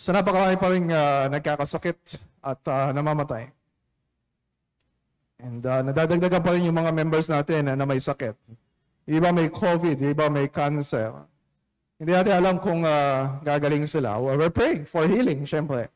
[0.00, 3.52] Sa napakarami pa rin uh, nagkakasakit at uh, namamatay.
[5.44, 8.32] And uh, nadadagdagan pa rin yung mga members natin uh, na may sakit.
[9.04, 11.12] Iba may COVID, iba may cancer.
[12.00, 14.16] Hindi natin alam kung uh, gagaling sila.
[14.16, 15.92] We're praying for healing, syempre.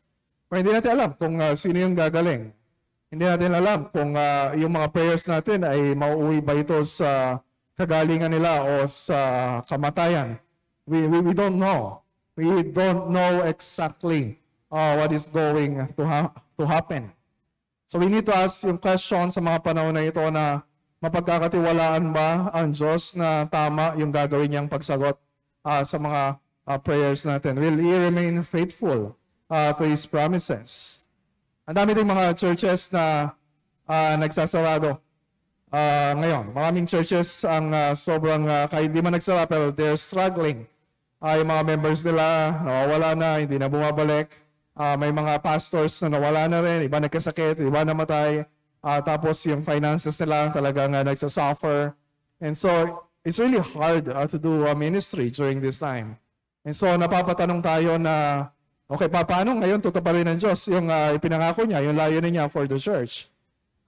[0.52, 2.52] Pero hindi natin alam kung uh, sino yung gagaling.
[3.08, 7.40] Hindi natin alam kung uh, yung mga prayers natin ay mauuwi ba ito sa
[7.72, 9.16] kagalingan nila o sa
[9.64, 10.36] kamatayan.
[10.84, 12.03] We, we, we don't know.
[12.34, 17.14] We don't know exactly uh, what is going to, ha- to happen.
[17.86, 20.66] So we need to ask yung question sa mga panahon na ito na
[20.98, 25.14] mapagkakatiwalaan ba ang Diyos na tama yung gagawin niyang pagsagot
[25.62, 27.60] uh, sa mga uh, prayers natin?
[27.60, 29.14] Will He remain faithful
[29.46, 31.04] uh, to His promises?
[31.70, 33.30] Ang dami rin mga churches na
[33.86, 34.98] uh, nagsasarado
[35.70, 36.50] uh, ngayon.
[36.50, 40.66] Maraming churches ang uh, sobrang, uh, kahit di man nagsara, pero they're struggling.
[41.24, 44.28] Uh, yung mga members nila, nawawala na, hindi na bumabalik.
[44.76, 48.44] Uh, may mga pastors na nawala na rin, iba nagkasakit, iba namatay.
[48.84, 51.96] Uh, tapos yung finances nila talagang uh, nagsasuffer.
[52.44, 52.68] And so,
[53.24, 56.20] it's really hard uh, to do a ministry during this time.
[56.60, 58.44] And so, napapatanong tayo na,
[58.84, 62.68] okay, pa, paano ngayon tutuparin ng Diyos yung uh, ipinangako niya, yung layunin niya for
[62.68, 63.32] the church?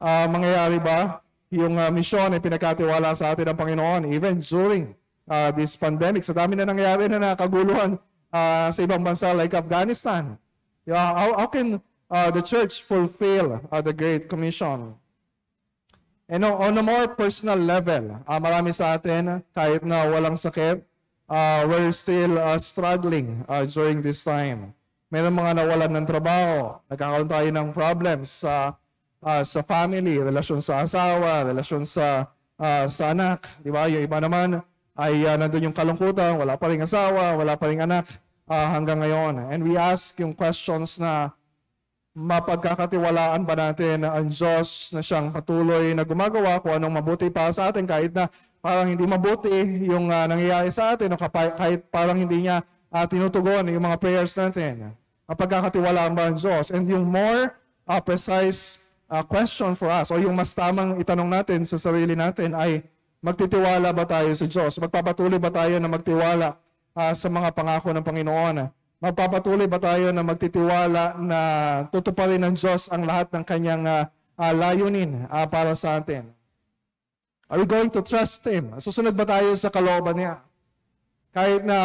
[0.01, 1.21] Uh, mangyayari ba
[1.53, 4.97] yung uh, misyon ay pinagkatiwala sa atin ng Panginoon even during
[5.29, 6.25] uh, this pandemic?
[6.25, 7.99] Sa dami na nangyayari na nakaguluhan
[8.33, 10.39] uh, sa ibang bansa like Afghanistan.
[10.87, 14.95] Yeah, how, how can uh, the church fulfill uh, the Great Commission?
[16.27, 20.83] And on a more personal level, uh, marami sa atin, kahit na walang sakit,
[21.31, 24.75] uh, we're still uh, struggling uh, during this time.
[25.07, 28.75] Meron mga nawalan ng trabaho, nagkakaroon tayo ng problems sa
[29.23, 32.27] uh, sa family, relasyon sa asawa, relasyon sa
[32.59, 33.87] uh, sa anak, di ba?
[33.87, 34.59] Yung iba naman
[34.97, 38.09] ay uh, nandun yung kalungkutan, wala pa ring asawa, wala pa ring anak
[38.49, 39.53] uh, hanggang ngayon.
[39.53, 41.37] And we ask yung questions na
[42.17, 47.69] mapagkakatiwalaan ba natin ang Diyos na siyang patuloy na gumagawa kung anong mabuti para sa
[47.69, 48.33] atin kahit na
[48.65, 49.53] parang hindi mabuti
[49.85, 54.33] yung uh, nangyayari sa atin o kahit parang hindi niya uh, tinutugon yung mga prayers
[54.33, 54.97] natin.
[55.29, 56.73] Mapagkakatiwalaan ba ang Diyos?
[56.73, 57.53] And yung more
[57.85, 62.57] uh, precise uh, question for us o yung mas tamang itanong natin sa sarili natin
[62.57, 62.81] ay
[63.27, 64.79] magtitiwala ba tayo sa Diyos?
[64.79, 66.55] Magpapatuloy ba tayo na magtiwala
[66.95, 68.71] uh, sa mga pangako ng Panginoon.
[69.03, 71.41] Magpapatuloy ba tayo na magtitiwala na
[71.91, 74.07] tutuparin ng Diyos ang lahat ng kanyang uh,
[74.39, 76.31] uh, layunin uh, para sa atin?
[77.51, 78.79] Are we going to trust Him?
[78.79, 80.39] Susunod ba tayo sa kalooban niya?
[81.35, 81.79] Kahit na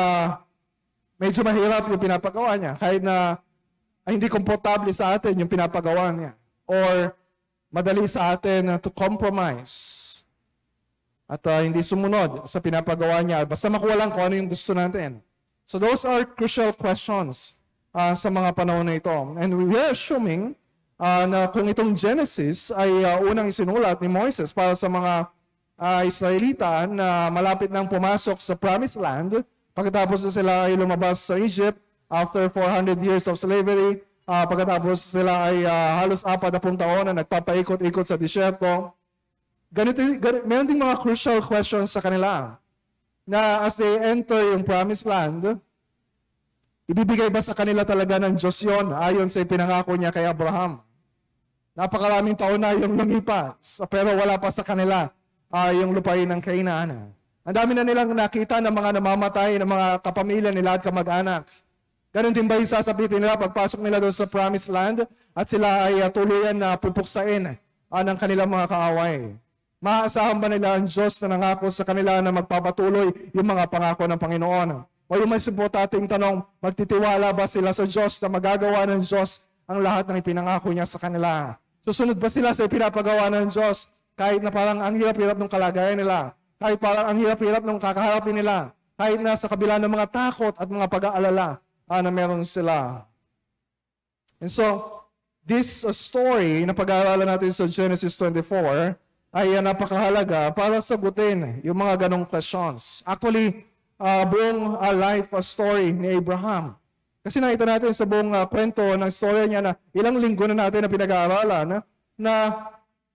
[1.17, 3.41] medyo mahirap yung pinapagawa niya, kahit na
[4.05, 6.33] ay hindi komportable sa atin yung pinapagawa niya,
[6.65, 7.13] or
[7.69, 10.10] madali sa atin to compromise
[11.31, 13.47] at uh, hindi sumunod sa pinapagawa niya.
[13.47, 15.23] Basta makuha lang kung ano yung gusto natin.
[15.63, 17.55] So those are crucial questions
[17.95, 19.15] uh, sa mga panahon na ito.
[19.39, 20.59] And we are assuming
[20.99, 25.31] uh, na kung itong Genesis ay uh, unang isinulat ni Moises para sa mga
[25.79, 29.39] uh, Israelita na malapit nang pumasok sa Promised Land,
[29.71, 31.79] pagkatapos na sila ay lumabas sa Egypt
[32.11, 37.13] after 400 years of slavery, uh, pagkatapos sila ay uh, halos apat na taon na
[37.23, 38.91] nagpapaikot-ikot sa disyerto,
[39.71, 42.59] ganito, ganito, meron ding mga crucial questions sa kanila.
[43.23, 45.55] Na as they enter yung promised land,
[46.91, 50.83] ibibigay ba sa kanila talaga ng Diyos yon ayon sa pinangako niya kay Abraham?
[51.71, 55.07] Napakaraming taon na yung lumipas, pero wala pa sa kanila
[55.47, 57.15] uh, yung lupain ng Kainaan.
[57.41, 61.47] Ang dami na nilang nakita ng mga namamatay, ng mga kapamilya nila at kamag-anak.
[62.11, 66.03] Ganon din ba yung sasabihin nila pagpasok nila doon sa promised land at sila ay
[66.03, 67.55] uh, tuluyan na pupuksain
[67.87, 69.31] uh, ng kanilang mga kaaway?
[69.81, 74.21] Maaasahan ba nila ang Diyos na nangako sa kanila na magpapatuloy yung mga pangako ng
[74.21, 74.69] Panginoon?
[75.09, 79.81] O yung may ating tanong, magtitiwala ba sila sa Diyos na magagawa ng Diyos ang
[79.81, 81.57] lahat ng ipinangako niya sa kanila?
[81.81, 86.37] Susunod ba sila sa ipinapagawa ng Diyos kahit na parang ang hirap-hirap ng kalagayan nila?
[86.61, 88.77] Kahit parang ang hirap-hirap ng kakaharapin nila?
[89.01, 91.57] Kahit na sa kabila ng mga takot at mga pag-aalala
[91.89, 93.01] ah, na meron sila?
[94.37, 94.93] And so,
[95.41, 102.27] this story na pag-aaralan natin sa Genesis 24 ay napakahalaga para sagutin yung mga ganong
[102.27, 102.99] questions.
[103.07, 103.63] Actually,
[103.95, 106.75] uh, buong uh, life uh, story ni Abraham.
[107.23, 110.83] Kasi nakita natin sa buong uh, kwento ng story niya na ilang linggo na natin
[110.83, 111.77] na pinag-aaralan na,
[112.19, 112.33] na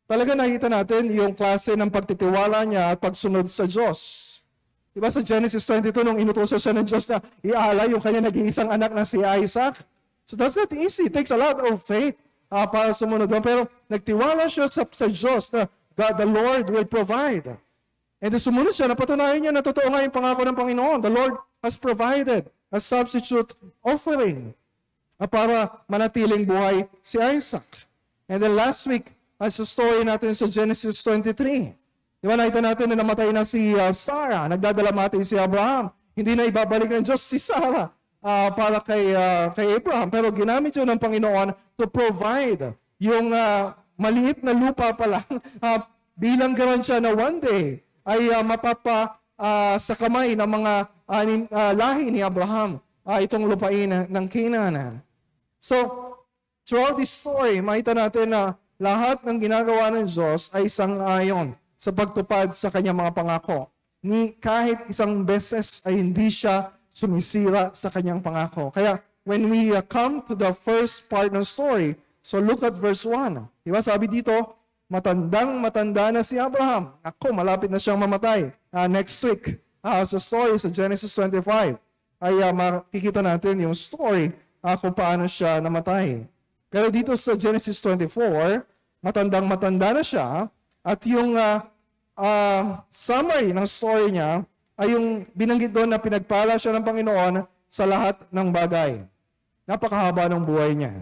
[0.09, 4.25] talaga nakita natin yung klase ng pagtitiwala niya at pagsunod sa Diyos.
[4.97, 8.97] Diba sa Genesis 22, nung inutusan siya ng Diyos na ialay yung kanya nag-iisang anak
[8.97, 9.77] na si Isaac.
[10.25, 11.11] So that's not easy.
[11.11, 12.17] It takes a lot of faith
[12.49, 13.29] uh, para sumunod.
[13.45, 17.56] Pero nagtiwala siya sa, sa Diyos na God, the Lord will provide.
[18.20, 20.98] And sumunod siya, napatunayan niya na totoo nga yung pangako ng Panginoon.
[21.00, 24.52] The Lord has provided a substitute offering.
[25.20, 27.64] ah, para manatiling buhay si Isaac.
[28.28, 31.72] And then last week, as sa story natin sa Genesis 23,
[32.20, 35.93] di ba nakita natin na namatay na si ah, Sarah, nagdadalamati si Abraham.
[36.16, 37.93] Hindi na ibabalik ng Diyos si Sarah
[38.25, 40.08] ah, para kay, ah, kay Abraham.
[40.08, 45.26] Pero ginamit yun ng Panginoon to provide yung ah, maliit na lupa pa lang
[45.64, 45.84] ah,
[46.16, 47.64] bilang garansya na one day
[48.06, 50.72] ay ah, mapapa ah, sa kamay ng mga
[51.08, 55.00] anim- ah, lahi ni Abraham ah, itong lupain ng Canaan.
[55.62, 55.76] So,
[56.66, 62.52] throughout this story, makita natin na lahat ng ginagawa ng Diyos ay sang-ayon sa pagtupad
[62.52, 63.70] sa kanyang mga pangako.
[64.04, 68.72] Ni kahit isang beses ay hindi siya sumisira sa kanyang pangako.
[68.72, 73.06] Kaya when we uh, come to the first part ng story, so look at verse
[73.06, 73.38] 1.
[73.62, 74.34] Di ba sabi dito,
[74.90, 76.90] matandang matanda na si Abraham.
[77.06, 78.50] Ako, malapit na siyang mamatay.
[78.75, 81.78] Ah, next week, ah, sa story sa Genesis 25,
[82.19, 86.26] ay ah, makikita natin yung story ah, kung paano siya namatay.
[86.67, 88.67] Pero dito sa Genesis 24,
[88.99, 90.50] matandang matanda na siya
[90.82, 91.62] at yung ah,
[92.19, 94.43] ah, summary ng story niya
[94.76, 97.34] ay yung binanggit doon na pinagpala siya ng Panginoon
[97.70, 99.02] sa lahat ng bagay.
[99.67, 100.94] Napakahaba ng buhay niya.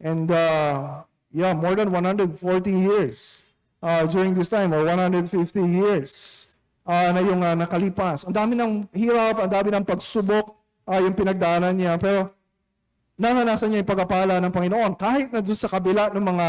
[0.00, 1.02] And uh,
[1.32, 2.36] yeah, more than 140
[2.70, 3.50] years
[3.80, 5.32] uh, during this time, or 150
[5.64, 6.12] years
[6.84, 8.28] uh, na yung uh, nakalipas.
[8.28, 10.54] Ang dami ng hirap, ang dami ng pagsubok
[10.86, 11.98] uh, yung pinagdaanan niya.
[11.98, 12.30] Pero
[13.16, 16.46] naranasan niya yung pagpapala ng Panginoon kahit na doon sa kabila ng mga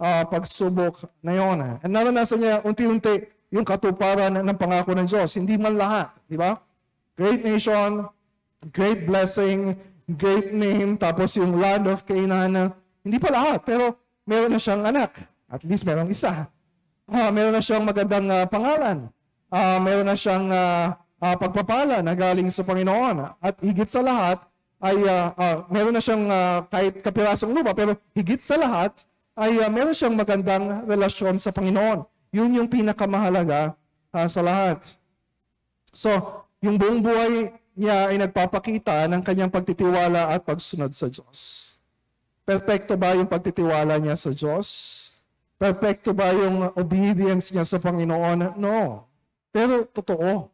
[0.00, 1.58] ah, pagsubok na yon.
[1.84, 5.36] And naranasan niya unti-unti yung katuparan ng pangako ng Diyos.
[5.36, 6.56] Hindi man lahat, di ba?
[7.18, 8.08] Great nation,
[8.72, 9.76] great blessing,
[10.16, 12.72] great name, tapos yung land of Canaan.
[13.00, 13.96] Hindi pa lahat, pero
[14.28, 15.16] meron na siyang anak.
[15.50, 16.46] At least meron isa.
[17.10, 19.08] Ah, meron na siyang magandang ah, pangalan.
[19.50, 23.40] Ah, meron na siyang ah, ah, pagpapala na galing sa Panginoon.
[23.42, 24.40] At higit sa lahat,
[24.80, 29.04] ay ah, ah, meron na siyang ah, kahit kapirasong lupa, pero higit sa lahat,
[29.36, 32.08] ay ah, meron siyang magandang relasyon sa Panginoon.
[32.32, 33.76] Yun yung pinakamahalaga
[34.12, 34.96] ah, sa lahat.
[35.92, 36.08] So,
[36.64, 41.69] yung buong buhay niya ay nagpapakita ng kanyang pagtitiwala at pagsunod sa Diyos.
[42.50, 44.66] Perpekto ba yung pagtitiwala niya sa Diyos?
[45.54, 48.58] Perpekto ba yung obedience niya sa Panginoon?
[48.58, 49.06] No.
[49.54, 50.50] Pero totoo.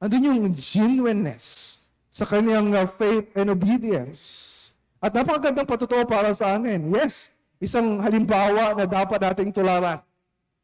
[0.00, 1.76] Andun yung genuineness
[2.08, 4.20] sa kanyang uh, faith and obedience.
[4.96, 6.88] At napakagandang patotoo para sa atin.
[6.88, 10.00] Yes, isang halimbawa na dapat nating tularan.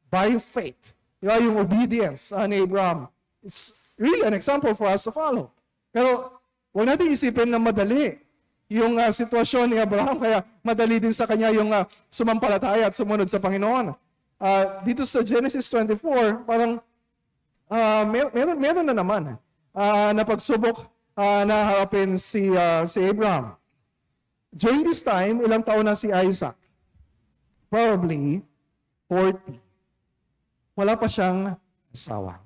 [0.09, 0.97] By faith.
[1.21, 3.13] Yung obedience uh, ni Abraham.
[3.45, 5.53] It's really an example for us to follow.
[5.93, 6.41] Pero
[6.73, 8.22] huwag natin isipin na madali
[8.73, 13.29] yung uh, sitwasyon ni Abraham, kaya madali din sa kanya yung uh, sumampalataya at sumunod
[13.29, 13.93] sa Panginoon.
[14.43, 16.81] Uh, dito sa Genesis 24, parang
[17.69, 19.23] uh, mer- meron, meron na naman
[19.77, 23.55] uh, na pagsubok uh, na harapin si, uh, si Abraham.
[24.53, 26.57] During this time, ilang taon na si Isaac?
[27.73, 28.45] Probably
[29.09, 29.57] 40.
[30.77, 31.57] Wala pa siyang
[31.89, 32.42] asawa.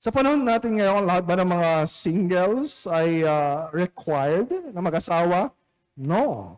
[0.00, 5.52] Sa panahon natin ngayon, lahat ba ng mga singles ay uh, required na mag-asawa?
[5.92, 6.56] No.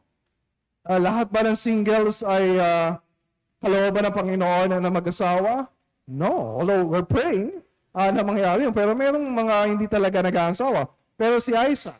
[0.87, 2.95] Uh, lahat ba ng singles ay uh,
[3.59, 5.67] kalooban ng Panginoon na mag-asawa?
[6.07, 6.63] No.
[6.63, 7.59] Although we're praying
[7.91, 8.71] uh, na mangyari yun.
[8.71, 10.87] Pero merong mga hindi talaga nag-aasawa.
[11.19, 11.99] Pero si Isaac,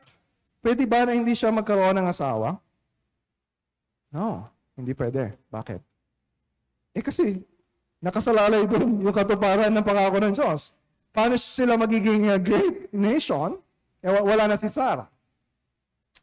[0.63, 2.55] pwede ba na hindi siya magkaroon ng asawa?
[4.15, 4.47] No.
[4.79, 5.35] Hindi pwede.
[5.51, 5.83] Bakit?
[6.95, 7.43] Eh kasi,
[7.99, 10.79] nakasalalay doon yung katuparan ng pangako ng Diyos.
[11.13, 13.61] Paano sila magiging uh, great nation?
[14.01, 15.07] Eh, wala na si Sarah.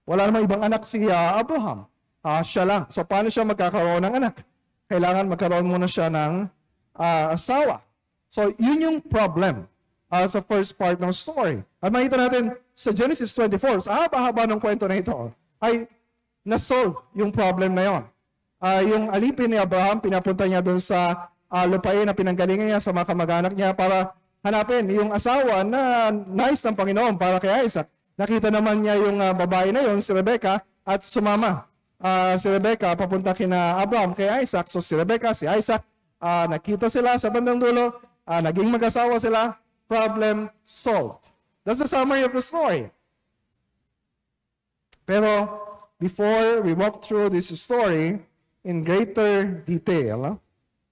[0.09, 1.85] Wala namang ibang anak si uh, Abraham.
[2.25, 2.83] Uh, siya lang.
[2.89, 4.41] So paano siya magkakaroon ng anak?
[4.89, 6.49] Kailangan magkaroon muna siya ng
[6.97, 7.85] uh, asawa.
[8.33, 9.69] So yun yung problem
[10.09, 11.61] uh, sa first part ng story.
[11.77, 12.43] At makita natin
[12.73, 15.29] sa Genesis 24, sa haba-haba ng kwento na ito,
[15.61, 15.85] ay
[16.41, 18.03] nasolve yung problem na yon.
[18.59, 22.91] Uh, yung alipin ni Abraham, pinapunta niya doon sa uh, lupain na pinanggalingan niya sa
[22.91, 24.11] mga kamag-anak niya para
[24.43, 27.87] hanapin yung asawa na nice ng Panginoon para kay Isaac.
[28.19, 31.67] Nakita naman niya yung uh, babae na yon, si Rebecca, at sumama.
[31.99, 34.67] Uh, si Rebecca papunta kina Abraham kay Isaac.
[34.71, 35.83] So si Rebecca, si Isaac,
[36.19, 37.95] uh, nakita sila sa bandang dulo,
[38.27, 39.55] uh, naging mag-asawa sila,
[39.87, 41.31] problem solved.
[41.63, 42.91] That's the summary of the story.
[45.03, 45.49] Pero
[45.99, 48.21] before we walk through this story
[48.63, 50.39] in greater detail,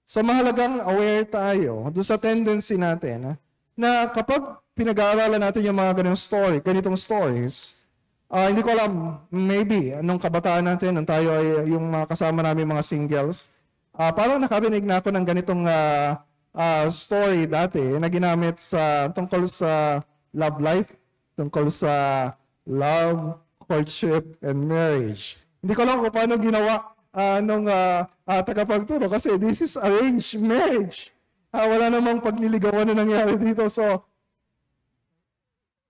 [0.08, 3.36] So mahalagang aware tayo doon sa tendency natin
[3.76, 7.84] na kapag pinag-aaralan natin yung mga ganitong story, ganitong stories,
[8.32, 12.64] uh, hindi ko alam, maybe, anong kabataan natin, nung tayo ay yung mga kasama namin
[12.64, 13.52] mga singles,
[14.00, 16.16] uh, parang nakabinig na ako ng ganitong uh,
[16.56, 20.00] uh, story dati na ginamit sa tungkol sa
[20.32, 20.96] love life,
[21.36, 22.32] tungkol sa
[22.64, 25.36] love courtship and marriage.
[25.60, 30.36] Hindi ko alam kung paano ginawa uh, nung uh, uh, tagapagturo kasi this is arranged
[30.40, 31.12] marriage.
[31.48, 33.64] Uh, wala namang pagliligawan na nangyari dito.
[33.72, 34.04] So,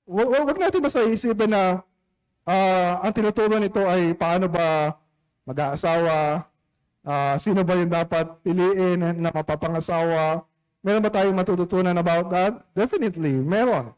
[0.06, 1.82] wag, wag natin basta isipin na
[2.46, 4.94] uh, ang tinuturo nito ay paano ba
[5.48, 6.44] mag-aasawa,
[7.04, 10.44] uh, sino ba yung dapat piliin na mapapangasawa.
[10.84, 12.52] Meron ba tayong matututunan about that?
[12.76, 13.92] Definitely, meron.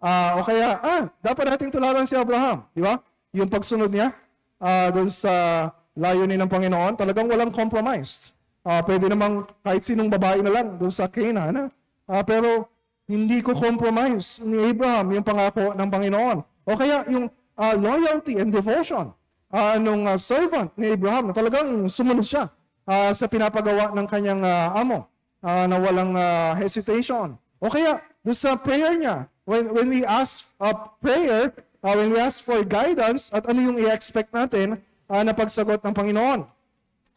[0.00, 2.64] Uh, o kaya, ah, dapat nating tularan si Abraham.
[2.72, 3.02] Di ba?
[3.36, 4.14] Yung pagsunod niya
[4.60, 5.68] uh, doon sa
[6.00, 8.32] layunin ng Panginoon, talagang walang compromised.
[8.64, 11.68] Uh, pwede namang kahit sinong babae na lang doon sa Canaan.
[12.08, 12.68] Uh, pero
[13.04, 16.38] hindi ko compromise ni Abraham yung pangako ng Panginoon.
[16.64, 19.12] O kaya yung uh, loyalty and devotion
[19.52, 22.48] uh, nung uh, servant ni Abraham na talagang sumunod siya
[22.86, 25.10] uh, sa pinapagawa ng kanyang uh, amo
[25.42, 27.36] uh, na walang uh, hesitation.
[27.60, 31.52] O kaya doon sa prayer niya, when, when we ask uh, prayer,
[31.82, 34.80] uh, when we ask for guidance at ano yung i-expect natin
[35.10, 36.46] uh, na pagsagot ng Panginoon.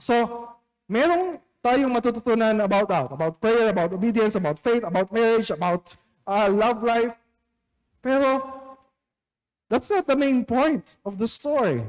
[0.01, 0.49] So,
[0.89, 5.93] merong tayong matututunan about that, about prayer, about obedience, about faith, about marriage, about
[6.25, 7.13] uh, love life.
[8.01, 8.41] Pero,
[9.69, 11.85] that's not the main point of the story.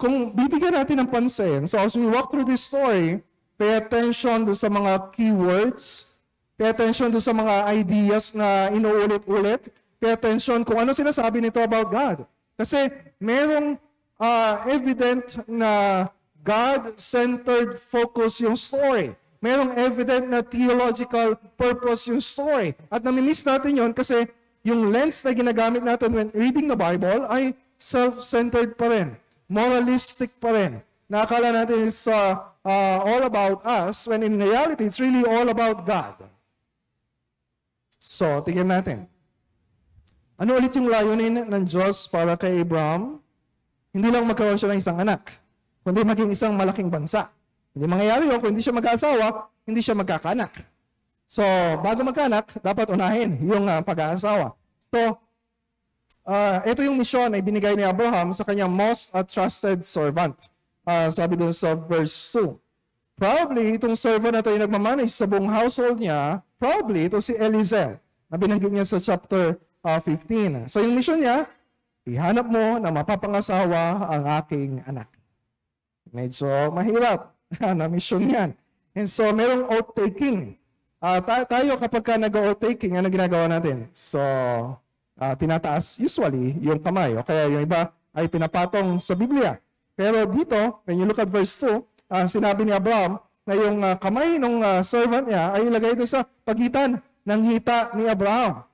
[0.00, 3.20] Kung bibigyan natin ng pansin, so as we walk through this story,
[3.60, 6.16] pay attention do sa mga keywords,
[6.56, 11.92] pay attention do sa mga ideas na inuulit-ulit, pay attention kung ano sinasabi nito about
[11.92, 12.18] God.
[12.58, 12.90] Kasi
[13.20, 13.78] merong
[14.24, 16.04] uh, evident na
[16.40, 19.12] God-centered focus yung story.
[19.44, 22.72] Merong evident na theological purpose yung story.
[22.88, 24.24] At namimiss natin yon kasi
[24.64, 29.12] yung lens na ginagamit natin when reading the Bible ay self-centered pa rin.
[29.52, 30.80] Moralistic pa rin.
[31.04, 35.84] Nakakala natin it's uh, uh, all about us when in reality, it's really all about
[35.84, 36.16] God.
[38.00, 38.98] So, tingnan natin.
[40.40, 43.23] Ano ulit yung layunin ng Diyos para kay Abraham?
[43.94, 45.44] Hindi lang magkaroon siya ng isang anak
[45.84, 47.28] kundi maging isang malaking bansa.
[47.76, 50.52] Hindi mangyayari yun kung hindi siya mag-aasawa, hindi siya magkakanak.
[51.28, 51.44] So,
[51.84, 54.56] bago magkanak, dapat unahin yung uh, pag-aasawa.
[54.88, 55.20] So,
[56.24, 60.48] uh, ito yung misyon ay binigay ni Abraham sa kanyang most uh, trusted servant.
[60.88, 62.56] Uh, sabi dun sa verse 2.
[63.14, 68.00] Probably, itong servant na ito yung nagmamanage sa buong household niya, probably ito si Eliezer,
[68.26, 70.66] na binanggit niya sa chapter uh, 15.
[70.72, 71.46] So, yung mission niya,
[72.04, 75.08] ihanap mo na mapapangasawa ang aking anak.
[76.12, 77.32] Medyo mahirap
[77.78, 78.52] na mission yan.
[78.94, 80.54] And so, merong oath-taking.
[81.02, 83.90] Uh, tayo kapag ka nag-oath-taking, ano ginagawa natin?
[83.90, 84.20] So,
[85.18, 87.18] uh, tinataas usually yung kamay.
[87.18, 89.58] O kaya yung iba ay pinapatong sa Biblia.
[89.98, 91.80] Pero dito, when you look at verse 2, uh,
[92.10, 96.08] ah, sinabi ni Abraham na yung uh, kamay ng uh, servant niya ay ilagay doon
[96.08, 98.64] sa pagitan ng hita ni Abraham.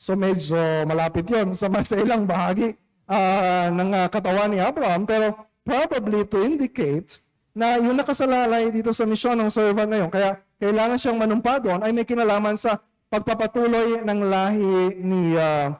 [0.00, 0.56] So medyo
[0.88, 2.72] malapit yon sa masailang bahagi
[3.04, 5.04] uh, ng uh, katawan ni Abraham.
[5.04, 7.20] Pero probably to indicate
[7.52, 11.84] na yung nakasalalay dito sa misyon ng servant na yun, kaya kailangan siyang manumpa doon,
[11.84, 12.80] ay may kinalaman sa
[13.12, 15.74] pagpapatuloy ng lahi ni uh,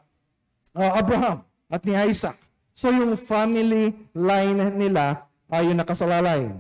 [0.77, 1.41] uh, Abraham
[1.73, 2.37] at ni Isaac.
[2.77, 6.53] So yung family line nila ay yung nakasalalay.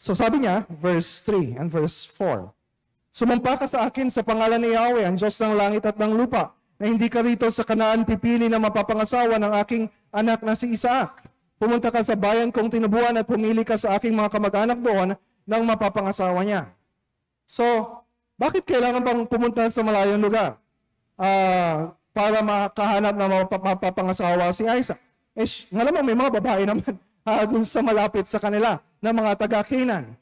[0.00, 2.48] So sabi niya, verse 3 and verse 4,
[3.14, 6.50] Sumampa ka sa akin sa pangalan ni Yahweh, ang Diyos ng langit at ng lupa,
[6.82, 11.22] na hindi ka rito sa kanaan pipili na mapapangasawa ng aking anak na si Isaac
[11.54, 15.14] Pumunta ka sa bayan kong tinubuan at pumili ka sa aking mga kamag-anak doon
[15.46, 16.68] ng mapapangasawa niya.
[17.46, 17.64] So,
[18.34, 20.58] bakit kailangan bang pumunta sa malayong lugar?
[21.14, 24.98] Uh, para makahanap na mapapangasawa si Isaac.
[25.38, 26.82] Eh, malamang may mga babae naman
[27.24, 30.12] uh, dun sa malapit sa kanila na mga taga-Canaan.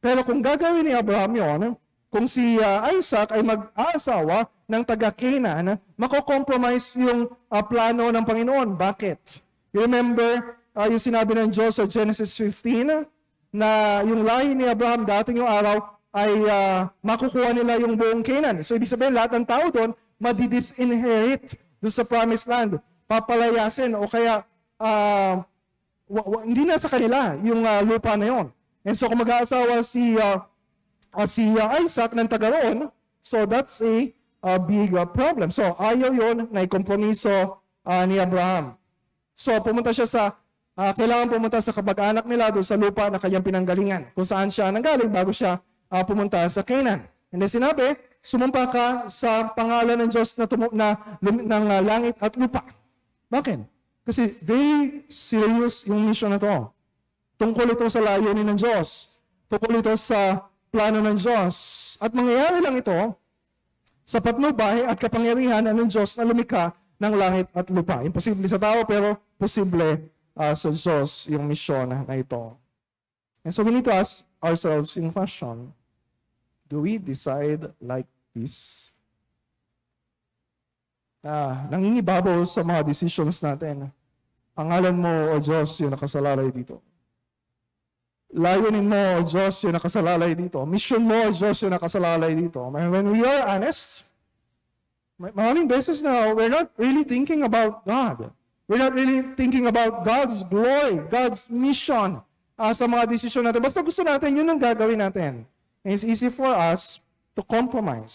[0.00, 1.60] Pero kung gagawin ni Abraham yon,
[2.10, 8.74] kung si uh, Isaac ay mag-aasawa ng taga-Canaan, mako-compromise yung uh, plano ng Panginoon.
[8.74, 9.38] Bakit?
[9.70, 13.06] You remember, uh, yung sinabi ng Diyos sa Genesis 15
[13.54, 18.62] na yung lahi ni Abraham dating yung araw ay uh, makukuha nila yung buong Canaan.
[18.66, 22.82] So ibig sabihin lahat ng tao doon madidisinherit doon sa promised land.
[23.06, 24.42] Papalayasin o kaya
[24.78, 25.42] uh,
[26.10, 28.46] w- w- hindi na sa kanila yung uh, lupa na yon.
[28.82, 30.42] And so kung mag-aasawa si uh,
[31.14, 32.88] uh, si uh, Isaac ng taga roon,
[33.20, 34.10] so that's a,
[34.42, 35.50] a big uh, problem.
[35.50, 38.74] So ayaw yon na ikompromiso uh, ni Abraham.
[39.34, 40.22] So pumunta siya sa
[40.76, 44.68] uh, kailangan pumunta sa kapag-anak nila doon sa lupa na kanyang pinanggalingan, kung saan siya
[44.68, 45.58] nanggaling bago siya
[45.90, 47.06] uh, pumunta sa Canaan.
[47.30, 51.80] And then sinabi, sumumpa ka sa pangalan ng Diyos na, tumu- na lum- ng uh,
[51.80, 52.66] langit at lupa.
[53.30, 53.62] Bakit?
[54.02, 56.66] Kasi very serious yung mission na to.
[57.38, 59.22] Tungkol ito sa layunin ng Diyos.
[59.46, 61.54] Tungkol ito sa plano ng Diyos.
[61.98, 62.96] At mangyayari lang ito
[64.06, 68.02] sa patnubay at kapangyarihan ng Diyos na lumikha ng langit at lupa.
[68.02, 72.54] Imposible sa tao, pero posible ah, sa Diyos yung misyon na ito.
[73.46, 75.72] And so we need to ask ourselves in question,
[76.68, 78.90] do we decide like this?
[81.20, 83.92] Ah, nangingibabaw sa mga decisions natin.
[84.56, 86.80] Pangalan mo, O Diyos, yung nakasalalay dito.
[88.30, 90.62] Layunin mo, Diyos, yung nakasalalay dito.
[90.62, 92.62] Mission mo, Diyos, yung nakasalalay dito.
[92.70, 94.14] When we are honest,
[95.18, 98.30] maraming beses na we're not really thinking about God.
[98.70, 102.22] We're not really thinking about God's glory, God's mission
[102.54, 103.66] ah, sa mga desisyon natin.
[103.66, 105.42] Basta gusto natin, yun ang gagawin natin.
[105.82, 107.02] And it's easy for us
[107.34, 108.14] to compromise.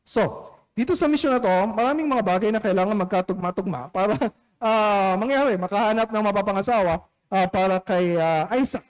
[0.00, 4.16] So, dito sa mission na to, maraming mga bagay na kailangan magkatugma-tugma para
[4.64, 8.84] ah, mangyari, makahanap ng mapapangasawa ah, para kay ah, Isaac.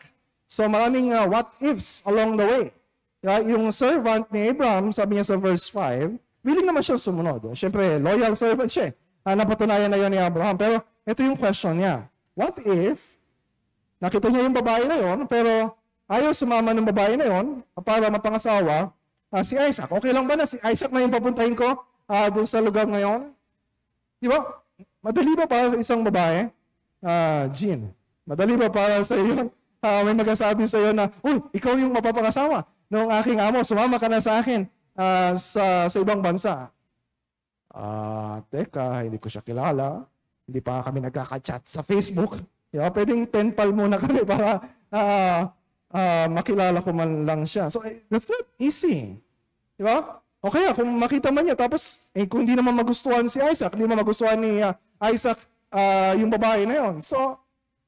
[0.47, 2.65] So maraming ah, what ifs along the way.
[3.25, 6.13] Yeah, yung servant ni Abraham, sabi niya sa verse 5,
[6.45, 7.57] willing naman siyang sumunod.
[7.57, 8.93] Siyempre, loyal servant siya.
[9.25, 10.61] Ah, napatunayan na yun ni Abraham.
[10.61, 12.05] Pero ito yung question niya.
[12.37, 13.17] What if
[13.97, 15.73] nakita niya yung babae na yon, pero
[16.05, 18.93] ayaw sumama ng babae na yon para mapangasawa
[19.33, 19.89] ah, si Isaac.
[19.89, 23.33] Okay lang ba na si Isaac na yung papuntahin ko ah, doon sa lugar ngayon?
[24.21, 24.45] Di ba?
[25.01, 26.53] Madali ba para sa isang babae?
[27.01, 27.89] Ah, Jean,
[28.25, 29.49] madali ba para sa iyo?
[29.85, 33.61] Ah, may magsasabi sa iyo na, Uy, ikaw yung mapapangasawa ng aking amo.
[33.61, 34.65] Sumama ka na sa akin
[34.97, 36.73] ah, sa, sa ibang bansa.
[37.69, 40.09] Ah, teka, hindi ko siya kilala.
[40.49, 42.41] Hindi pa kami nagkaka-chat sa Facebook.
[42.73, 42.89] Di ba?
[42.89, 45.53] Pwedeng penpal muna kami para ah,
[45.93, 47.69] ah, makilala ko man lang siya.
[47.69, 49.21] So, eh, that's not easy.
[49.77, 50.25] Di ba?
[50.45, 53.89] O kaya, kung makita man niya, tapos, eh, kung hindi naman magustuhan si Isaac, hindi
[53.89, 54.77] naman magustuhan ni ah,
[55.09, 55.41] Isaac
[55.73, 56.95] ah, yung babae na yon.
[57.01, 57.44] So,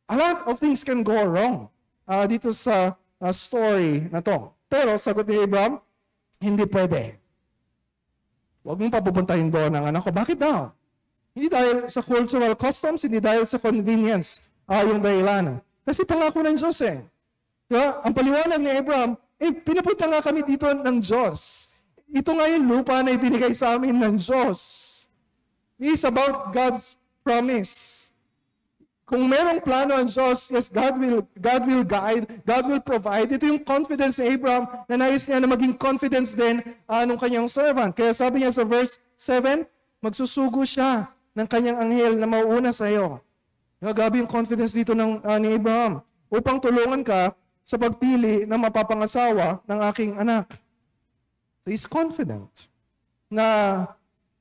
[0.06, 1.66] a lot of things can go wrong
[2.06, 4.50] ah, dito sa ah, story na to.
[4.66, 5.78] Pero, sagot ni Abraham,
[6.42, 7.18] hindi pwede.
[8.66, 10.10] Huwag mong papupuntahin doon ang anak ko.
[10.10, 10.74] Bakit daw?
[11.36, 15.62] Hindi dahil sa cultural customs, hindi dahil sa convenience ah, yung dahilan.
[15.86, 16.98] Kasi pangako ng Diyos eh.
[17.70, 18.02] Diba?
[18.02, 21.70] Ang paliwanag ni Abraham, eh, pinapunta nga kami dito ng Diyos.
[22.10, 24.58] Ito nga yung lupa na ibinigay sa amin ng Diyos.
[25.76, 28.05] It's about God's promise.
[29.06, 33.30] Kung merong plano ang Diyos, yes, God will, God will guide, God will provide.
[33.30, 36.58] Ito yung confidence ni Abraham na nais niya na maging confidence din
[36.90, 37.94] uh, ng kanyang servant.
[37.94, 39.62] Kaya sabi niya sa verse 7,
[40.02, 41.06] magsusugo siya
[41.38, 43.22] ng kanyang anghel na mauuna sa iyo.
[43.78, 47.30] Grabe yung confidence dito ng, ah, ni Abraham upang tulungan ka
[47.62, 50.50] sa pagpili ng mapapangasawa ng aking anak.
[51.62, 52.50] So he's confident
[53.30, 53.86] na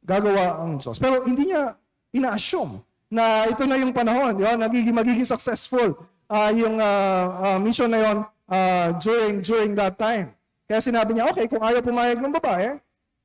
[0.02, 0.98] gagawa ang Diyos.
[0.98, 1.78] Pero hindi niya
[2.18, 2.82] ina-assume
[3.16, 4.60] na ito na yung panahon, ba?
[4.60, 5.96] Nagiging, magiging successful
[6.28, 8.18] ah, yung ah, ah, mission na yon
[8.52, 10.36] ah, during, during that time.
[10.66, 12.76] Kaya sinabi niya, okay, kung ayaw pumayag ng babae,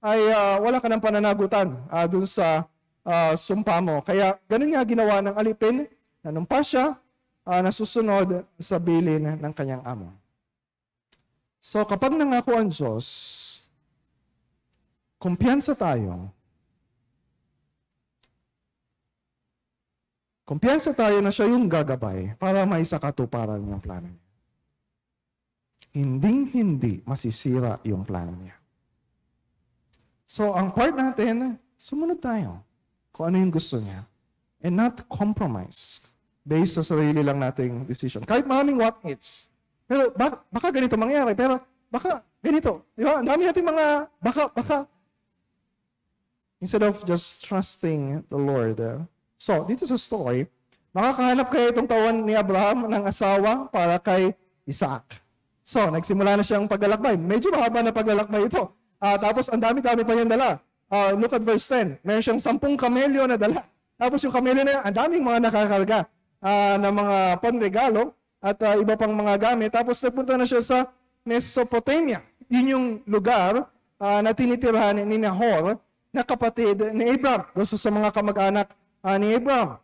[0.01, 2.65] ay ah, wala ka ng pananagutan ah, dun sa
[3.05, 4.01] ah, sumpa mo.
[4.05, 5.89] Kaya ganun nga ginawa ng alipin,
[6.25, 6.97] nanumpa siya,
[7.45, 10.13] ah, nasusunod sa bilin ng kanyang amo.
[11.61, 13.07] So kapag nangako ang Diyos,
[15.21, 16.33] kumpiyansa tayo.
[20.51, 24.27] Kumpiyansa tayo na siya yung gagabay para may sakatuparan yung plano niya.
[25.95, 28.59] Hinding-hindi masisira yung plano niya.
[30.27, 32.67] So, ang part natin, sumunod tayo
[33.15, 34.03] kung ano yung gusto niya.
[34.59, 36.03] And not compromise
[36.43, 38.27] based sa sarili lang nating decision.
[38.27, 39.55] Kahit maraming what ifs.
[39.87, 41.31] Pero baka, baka ganito mangyari.
[41.39, 42.91] Pero baka ganito.
[42.99, 43.23] Di ba?
[43.23, 43.87] Ang dami nating mga
[44.19, 44.77] baka, baka.
[46.59, 48.83] Instead of just trusting the Lord.
[48.83, 48.99] eh.
[49.41, 50.45] So, dito sa story,
[50.93, 54.37] makakahanap kayo itong tawan ni Abraham ng asawa para kay
[54.69, 55.17] Isaac.
[55.65, 57.17] So, nagsimula na siyang paglalakbay.
[57.17, 58.69] Medyo mahaba na paglalakbay ito.
[59.01, 60.61] Ah, tapos, ang dami-dami pa niyang dala.
[60.93, 62.05] Ah, look at verse 10.
[62.05, 63.65] Meron siyang sampung kamelyo na dala.
[64.01, 66.01] Tapos yung kamelyo na yan, ang daming mga nakakarga
[66.41, 69.71] ah, ng mga panregalo at ah, iba pang mga gamit.
[69.71, 70.79] Tapos nagpunta na siya sa
[71.21, 72.25] Mesopotamia.
[72.49, 73.69] Yun yung lugar
[74.01, 75.77] ah, na tinitirhan ni Nahor
[76.11, 77.45] na kapatid ni Abraham.
[77.53, 78.73] Gusto sa mga kamag-anak
[79.05, 79.81] ah, ni Abraham.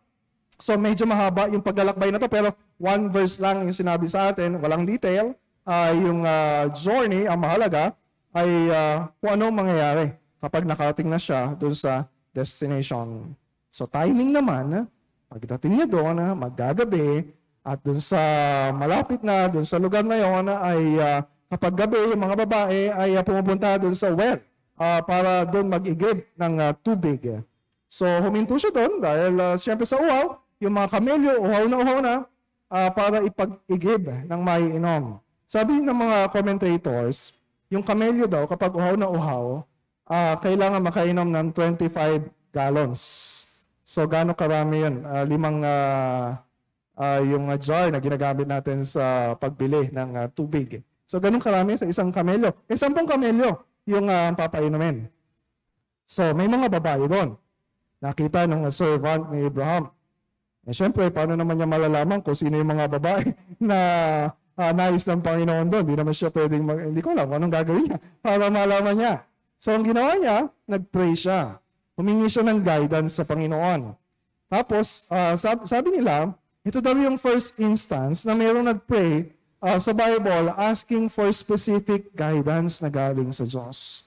[0.57, 4.57] So medyo mahaba yung paglalakbay na to pero one verse lang yung sinabi sa atin,
[4.57, 5.37] walang detail.
[5.67, 7.93] Ah, yung ah, journey, ang mahalaga,
[8.31, 10.05] ay ah, kung anong mangyayari
[10.37, 13.33] kapag nakarating na siya doon sa destination.
[13.73, 14.87] So timing naman,
[15.27, 18.21] pagdating niya doon, maggagabi, at doon sa
[18.71, 21.19] malapit na, doon sa lugar na yon ay ah,
[21.51, 24.39] kapag gabi, yung mga babae ay ah, pumupunta doon sa well
[24.79, 27.19] ah, para doon mag-igib ng ah, tubig.
[27.87, 31.97] So huminto siya doon dahil ah, siyempre sa uhaw, yung mga kamelyo, uhaw na uhaw
[32.03, 32.15] na,
[32.67, 35.23] ah, para ipag-igib ng maiinom.
[35.47, 37.39] Sabi ng mga commentators,
[37.71, 39.63] yung kamelyo daw, kapag uhaw na uhaw,
[40.07, 43.01] ah, kailangan makainom ng 25 gallons.
[43.87, 44.95] So gaano karami yun?
[45.07, 46.43] Ah, limang ah,
[46.99, 50.83] ah, yung jar na ginagamit natin sa pagbili ng ah, tubig.
[51.07, 52.51] So ganun karami sa isang kamelyo.
[52.67, 55.07] Eh, sampung kamelyo yung uh, papainumin.
[56.03, 57.39] So may mga babae doon.
[57.97, 59.89] Nakita ng servant ni Abraham.
[60.67, 63.31] Eh syempre, paano naman niya malalaman kung sino yung mga babae
[63.71, 63.79] na
[64.59, 65.83] uh, nais ng Panginoon doon?
[65.87, 69.13] Hindi naman siya pwedeng, mag- hindi ko alam anong gagawin niya para malaman niya.
[69.57, 71.57] So ang ginawa niya, nag-pray siya.
[71.97, 73.95] Humingi siya ng guidance sa Panginoon.
[74.51, 79.33] Tapos, uh, sab- sabi nila, ito daw yung first instance na mayroong nag-pray
[79.63, 84.05] uh, sa Bible asking for specific guidance na galing sa Diyos.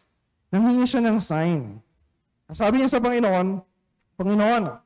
[0.52, 1.80] Nanghingi siya ng sign.
[2.50, 3.62] Sabi niya sa Panginoon,
[4.20, 4.76] Panginoon,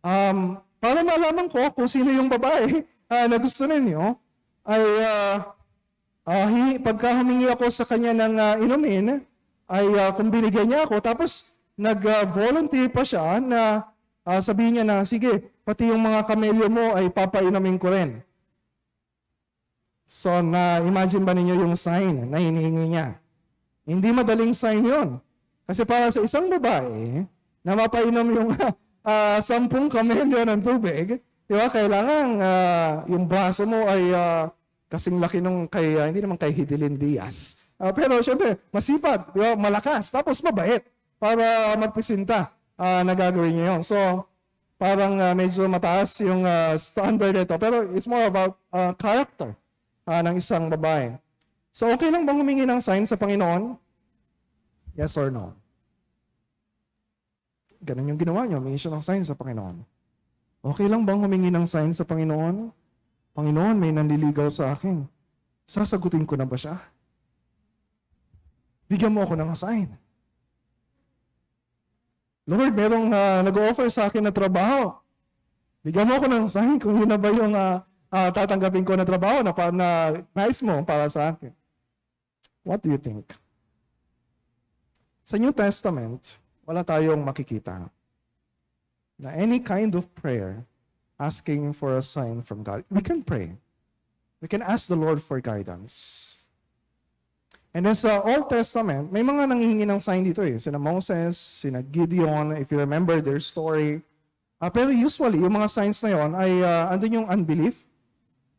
[0.00, 0.38] um,
[0.80, 2.80] para malaman ko kung sino yung babae
[3.12, 4.16] uh, na gusto ninyo,
[4.64, 5.36] ay uh,
[6.24, 9.20] uh, hi, pagka humingi ako sa kanya ng uh, inumin,
[9.68, 13.84] ay uh, kung binigyan niya ako, tapos nag-volunteer pa siya na
[14.24, 18.24] uh, sabihin niya na, sige, pati yung mga kamelyo mo ay papainumin ko rin.
[20.08, 23.16] So, na-imagine ba ninyo yung sign na hinihingi niya?
[23.84, 25.20] Hindi madaling sign yon.
[25.64, 27.24] Kasi para sa isang babae
[27.64, 33.88] na mapainom yung uh, sampung kamelyo ng tubig, di ba, kailangan uh, yung braso mo
[33.88, 34.46] ay uh,
[34.92, 37.72] kasing laki nung kay, uh, hindi naman kay Hidilyn Diaz.
[37.80, 40.84] Uh, pero syempre, masipag, di ba, malakas, tapos mabait
[41.16, 43.82] para magpresinta uh, na gagawin niya yun.
[43.82, 43.96] So,
[44.84, 47.56] parang uh, medyo mataas yung uh, standard nito.
[47.56, 49.56] Pero it's more about uh, character
[50.04, 51.16] uh, ng isang babae.
[51.74, 53.74] So okay lang bang humingi ng sign sa Panginoon?
[54.94, 55.58] Yes or no?
[57.84, 59.84] Ganun yung ginawa niyo, humingi siya ng sign sa Panginoon.
[60.64, 62.72] Okay lang bang humingi ng sign sa Panginoon?
[63.36, 65.04] Panginoon, may nanliligaw sa akin.
[65.68, 66.80] Sasagutin ko na ba siya?
[68.88, 69.92] Bigyan mo ako ng sign.
[72.48, 74.96] Lord, merong uh, nag-offer sa akin na trabaho.
[75.84, 79.04] Bigyan mo ako ng sign kung yun na ba yung uh, uh, tatanggapin ko na
[79.04, 79.88] trabaho na, na
[80.32, 81.52] nais mo para sa akin.
[82.64, 83.28] What do you think?
[85.24, 87.88] Sa New Testament, wala tayong makikita
[89.20, 90.64] na any kind of prayer
[91.20, 92.82] asking for a sign from God.
[92.90, 93.54] We can pray.
[94.42, 96.44] We can ask the Lord for guidance.
[97.74, 100.58] And then sa Old Testament, may mga nangihingi ng sign dito eh.
[100.62, 103.98] Sina Moses, sina Gideon, if you remember their story.
[104.62, 107.82] Uh, pero usually, yung mga signs na yon ay uh, andun yung unbelief,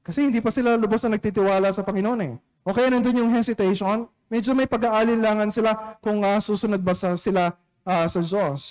[0.03, 2.33] kasi hindi pa sila lubos na nagtitiwala sa Panginoon eh.
[2.67, 7.55] O kaya nandun yung hesitation, medyo may pag-aalinlangan sila kung uh, susunod ba sa, sila
[7.85, 8.61] uh, sa Diyos.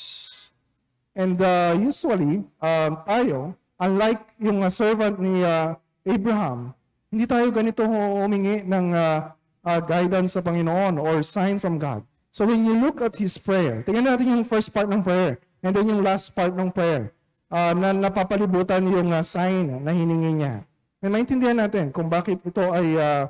[1.14, 6.74] And uh, usually, uh, tayo, unlike yung uh, servant ni uh, Abraham,
[7.08, 9.30] hindi tayo ganito humingi ng uh,
[9.62, 12.02] uh, guidance sa Panginoon or sign from God.
[12.34, 15.70] So when you look at his prayer, tingnan natin yung first part ng prayer and
[15.70, 17.14] then yung last part ng prayer
[17.46, 20.66] uh, na napapalibutan yung uh, sign na hiningi niya
[21.04, 23.28] may maintindihan natin kung bakit ito ay uh,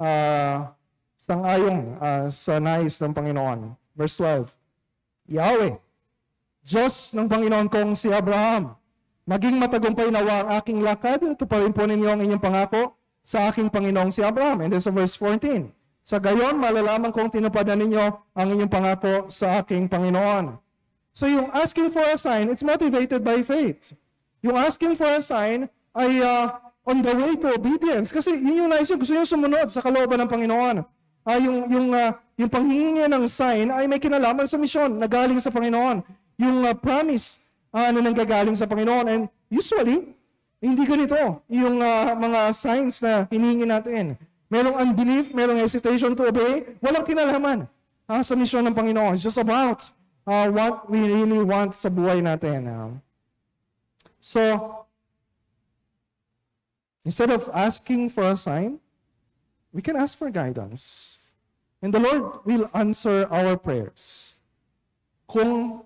[0.00, 0.72] uh,
[1.20, 3.76] sang-ayong uh, sa nais ng Panginoon.
[3.92, 4.48] Verse 12,
[5.30, 5.78] Yahweh,
[6.66, 8.74] Diyos ng Panginoon kong si Abraham,
[9.22, 13.46] maging matagumpay nawa ang aking lakad, ito pa rin po ninyo ang inyong pangako sa
[13.46, 14.66] aking Panginoong si Abraham.
[14.66, 15.70] And then sa verse 14,
[16.02, 20.58] sa gayon, malalaman kong tinupad na ninyo ang inyong pangako sa aking Panginoon.
[21.14, 23.94] So yung asking for a sign, it's motivated by faith.
[24.42, 28.10] Yung asking for a sign ay uh, on the way to obedience.
[28.10, 30.82] Kasi yun yung nais nyo, gusto nyo sumunod sa kalooban ng Panginoon.
[31.24, 35.38] Ah, yung, yung, uh, yung panghingi ng sign ay may kinalaman sa misyon na galing
[35.38, 36.00] sa Panginoon.
[36.40, 39.06] Yung uh, promise uh, na nanggagaling sa Panginoon.
[39.06, 40.16] And usually,
[40.60, 44.16] hindi ganito yung uh, mga signs na hinihingi natin.
[44.50, 47.58] Merong unbelief, merong hesitation to obey, walang kinalaman
[48.08, 49.14] uh, sa misyon ng Panginoon.
[49.14, 49.84] It's just about
[50.26, 52.66] uh, what we really want sa buhay natin.
[52.66, 52.90] Uh.
[54.18, 54.40] So,
[57.04, 58.78] Instead of asking for a sign,
[59.72, 61.16] we can ask for guidance.
[61.80, 64.36] And the Lord will answer our prayers.
[65.24, 65.82] Kung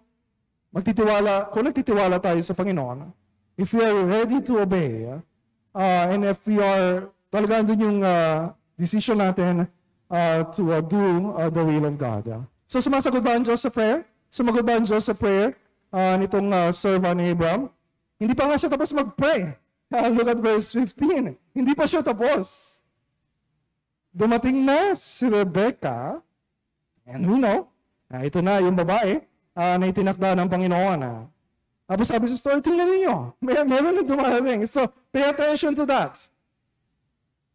[0.74, 3.14] magtitiwala, kung nagtitiwala tayo sa Panginoon,
[3.54, 8.50] if we are ready to obey, uh, and if we are talaga doon yung uh,
[8.74, 9.66] decision natin
[10.10, 12.26] uh, to uh, do uh, the will of God.
[12.26, 12.42] Uh.
[12.66, 14.02] So sumasagot ba ang Diyos sa prayer?
[14.30, 15.54] Sumagot ba ang Diyos sa prayer
[15.94, 17.70] uh, nitong uh, servant ni Abraham?
[18.18, 19.54] Hindi pa nga siya tapos mag-pray.
[20.14, 21.38] Look at verse 15.
[21.54, 22.80] Hindi pa siya tapos.
[24.14, 26.22] Dumating na si Rebecca,
[27.02, 27.66] and we know,
[28.14, 29.18] uh, ito na yung babae
[29.58, 30.98] uh, na itinakda ng Panginoon.
[31.02, 31.26] Uh.
[31.90, 34.62] Tapos sabi sa story, tingnan ninyo, may, meron na dumarating.
[34.70, 36.14] So, pay attention to that.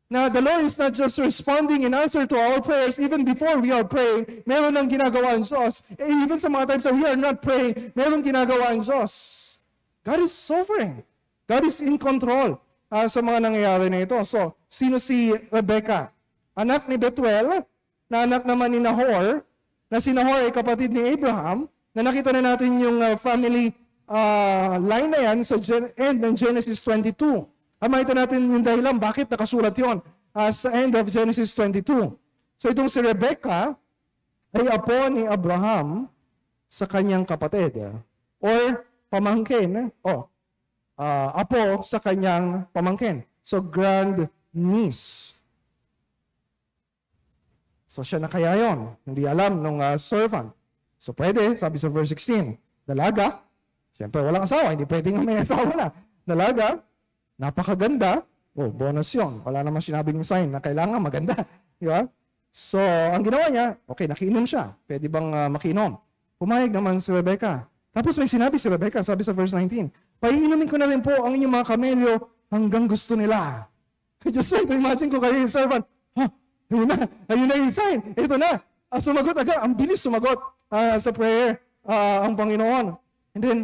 [0.10, 3.70] na the Lord is not just responding in answer to our prayers even before we
[3.70, 5.86] are praying, meron ng ginagawa ang Diyos.
[6.02, 9.14] Eh, even sa mga times that we are not praying, meron ginagawa ang Diyos.
[10.02, 11.06] God is sovereign.
[11.46, 12.58] God is in control
[12.90, 14.18] ah, sa mga nangyayari na ito.
[14.26, 16.10] So, sino si Rebecca?
[16.60, 17.64] Anak ni Betuel,
[18.12, 19.48] na anak naman ni Nahor,
[19.88, 23.72] na si Nahor ay kapatid ni Abraham, na nakita na natin yung ah, family
[24.12, 27.48] ah, line na yan sa Gen- end ng Genesis 22.
[27.80, 30.04] At makita natin yung dahilan bakit nakasulat yon
[30.36, 32.12] ah, sa end of Genesis 22.
[32.60, 33.80] So itong si Rebecca
[34.52, 36.12] ay apo ni Abraham
[36.68, 37.72] sa kanyang kapatid.
[37.80, 37.96] ah,
[38.44, 39.96] Or pamangkin.
[40.04, 40.28] Oh,
[41.00, 43.24] ah, apo sa kanyang pamangkin.
[43.48, 45.39] So grand niece.
[48.00, 48.96] So siya na kaya yon.
[49.04, 50.56] Hindi alam nung ah, servant.
[50.96, 52.56] So pwede, sabi sa verse 16,
[52.88, 53.44] dalaga,
[53.92, 55.92] siyempre walang asawa, hindi pwedeng may asawa na.
[56.24, 56.80] Dalaga,
[57.36, 58.24] napakaganda,
[58.56, 59.44] oh, bonus yun.
[59.44, 61.44] Wala namang sinabing sign na kailangan maganda.
[61.76, 62.08] Di ba?
[62.56, 64.72] So, ang ginawa niya, okay, nakiinom siya.
[64.88, 66.00] Pwede bang ah, makinom?
[66.40, 67.68] Pumayag naman si Rebecca.
[67.92, 71.36] Tapos may sinabi si Rebecca, sabi sa verse 19, Paiinumin ko na rin po ang
[71.36, 72.16] inyong mga kamelyo
[72.48, 73.68] hanggang gusto nila.
[74.24, 75.84] I just try to imagine ko kayo yung servant.
[76.70, 76.98] Ayun na.
[77.26, 78.00] Ayun na yung sign.
[78.14, 78.62] Ito na.
[78.90, 79.62] Ah, sumagot agad.
[79.62, 80.38] Ang bilis sumagot
[80.70, 82.94] ah, sa prayer ah, ang Panginoon.
[83.38, 83.60] And then,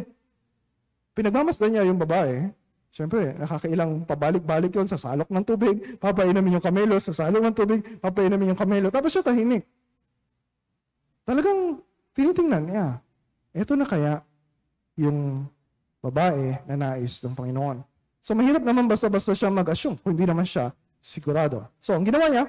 [1.14, 2.50] pinagmamasdan niya yung babae.
[2.96, 7.80] Siyempre, nakakailang pabalik-balik yon sa salok ng tubig, papainumin yung kamelo, sa salok ng tubig,
[8.00, 8.88] papainumin yung kamelo.
[8.88, 9.68] Tapos siya tahimik.
[11.28, 11.84] Talagang
[12.16, 12.86] tinitingnan niya.
[13.52, 14.14] Ito na kaya
[14.96, 15.44] yung
[16.00, 17.84] babae na nais ng Panginoon.
[18.24, 20.72] So mahirap naman basta-basta siya mag-assume kung hindi naman siya
[21.04, 21.68] sigurado.
[21.84, 22.48] So ang ginawa niya,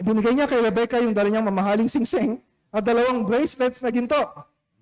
[0.00, 2.40] ibinigay niya kay Rebecca yung dala niyang mamahaling singsing
[2.72, 4.20] at dalawang bracelets na ginto.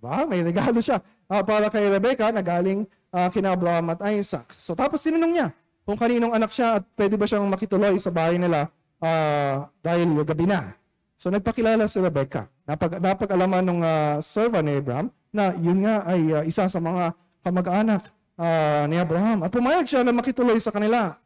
[0.03, 1.01] Ba, may regalo siya
[1.31, 4.45] ah, para kay Rebecca na galing ah, kina Abraham at Isaac.
[4.59, 5.49] So tapos tinanong niya
[5.85, 8.69] kung kaninong anak siya at pwede ba siyang makituloy sa bahay nila
[9.01, 10.77] ah, dahil gabi na.
[11.17, 12.51] So nagpakilala si Rebecca.
[12.69, 13.81] Napag, napag-alaman ng
[14.25, 17.11] servant ni Abraham na yun nga ay ah, isa sa mga
[17.43, 18.03] kamag-anak
[18.39, 19.43] ah, ni Abraham.
[19.43, 21.19] At pumayag siya na makituloy sa kanila.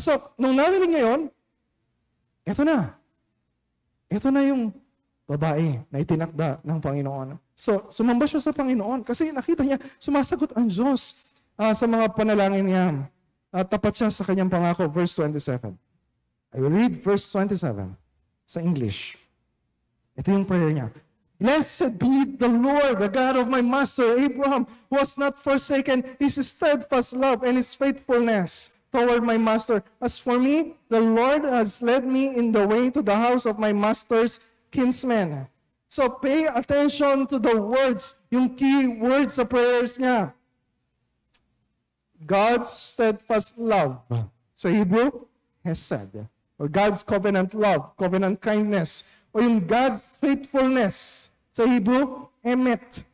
[0.00, 1.20] So, nung narinig niya yun,
[2.42, 2.98] eto na.
[4.06, 4.70] Ito na yung
[5.26, 7.34] babae na itinakda ng Panginoon.
[7.58, 12.66] So, sumamba siya sa Panginoon kasi nakita niya, sumasagot ang Diyos ah, sa mga panalangin
[12.70, 12.86] niya.
[13.50, 15.74] At tapat siya sa kanyang pangako, verse 27.
[16.54, 17.96] I will read verse 27
[18.46, 19.18] sa English.
[20.14, 20.88] Ito yung prayer niya.
[21.36, 26.40] Blessed be the Lord, the God of my master Abraham, who has not forsaken his
[26.40, 29.82] steadfast love and his faithfulness toward my master.
[30.00, 33.58] As for me, the Lord has led me in the way to the house of
[33.58, 35.48] my master's kinsman.
[35.88, 40.34] So pay attention to the words, yung key words sa prayers niya.
[42.24, 44.00] God's steadfast love.
[44.56, 45.28] Sa Hebrew,
[45.64, 46.26] Hesed.
[46.58, 49.04] Or God's covenant love, covenant kindness.
[49.32, 51.28] O yung God's faithfulness.
[51.52, 53.04] Sa Hebrew, Emet.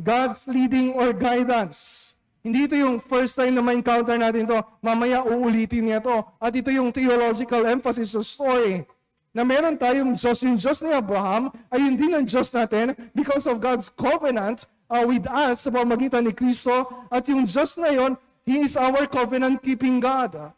[0.00, 2.16] God's leading or guidance.
[2.40, 4.56] Hindi ito yung first time na ma-encounter natin to.
[4.80, 6.24] Mamaya uulitin niya to.
[6.40, 8.88] At ito yung theological emphasis sa story.
[9.36, 10.40] Na meron tayong Diyos.
[10.40, 15.28] Yung Diyos ni Abraham ay hindi ng Diyos natin because of God's covenant uh, with
[15.28, 16.88] us sa pamagitan ni Kristo.
[17.12, 18.16] At yung Diyos na yon,
[18.48, 20.56] He is our covenant-keeping God.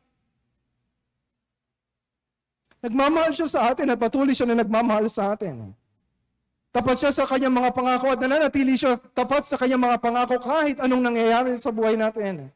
[2.78, 5.74] Nagmamahal siya sa atin at patuloy siya na nagmamahal sa atin.
[6.72, 10.80] Tapat siya sa kanyang mga pangako at nananatili siya tapat sa kanyang mga pangako kahit
[10.80, 12.48] anong nangyayari sa buhay natin.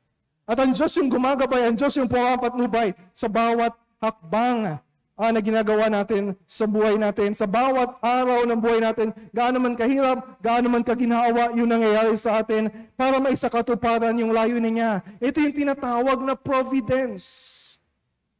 [0.48, 4.81] At ang Diyos yung gumagabay, ang Diyos yung pumapatnubay sa bawat hakbang
[5.20, 9.76] ah, na ginagawa natin sa buhay natin, sa bawat araw ng buhay natin, gaano man
[9.76, 14.92] kahirap, gaano man kaginhawa yung nangyayari sa atin para may sakatuparan yung layunin niya.
[15.20, 17.55] Ito yung tinatawag na providence.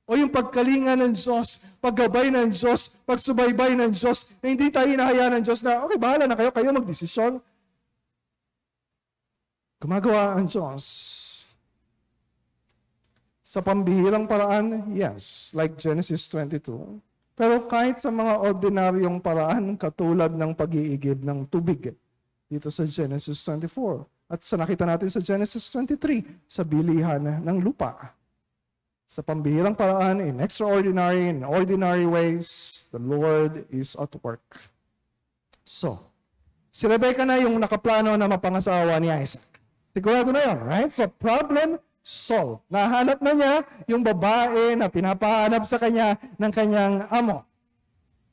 [0.07, 5.42] O yung pagkalinga ng Diyos, paggabay ng Diyos, pagsubaybay ng Diyos, na hindi tayo hinahayaan
[5.42, 7.42] ng Diyos na, okay, bahala na kayo, kayo magdesisyon.
[9.83, 10.85] Gumagawa ang Diyos.
[13.42, 17.03] Sa pambihirang paraan, yes, like Genesis 22.
[17.35, 21.90] Pero kahit sa mga ordinaryong paraan, katulad ng pag-iigib ng tubig,
[22.47, 24.07] dito sa Genesis 24.
[24.31, 28.14] At sa nakita natin sa Genesis 23, sa bilihan ng lupa
[29.07, 34.42] sa pambihirang paraan, in extraordinary, in ordinary ways, the Lord is at work.
[35.62, 36.11] So,
[36.75, 39.47] si Rebecca na yung nakaplano na mapangasawa ni Isaac.
[39.95, 40.90] Sigurado na yun, right?
[40.90, 42.62] So, problem solved.
[42.71, 43.55] Nahanap na niya
[43.90, 47.42] yung babae na pinapahanap sa kanya ng kanyang amo.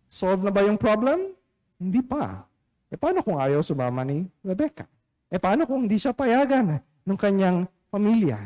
[0.05, 1.33] Solve na ba yung problem?
[1.81, 2.45] Hindi pa.
[2.89, 4.85] E paano kung ayaw sumama ni Rebecca?
[5.25, 8.37] E paano kung hindi siya payagan ng kanyang pamilya?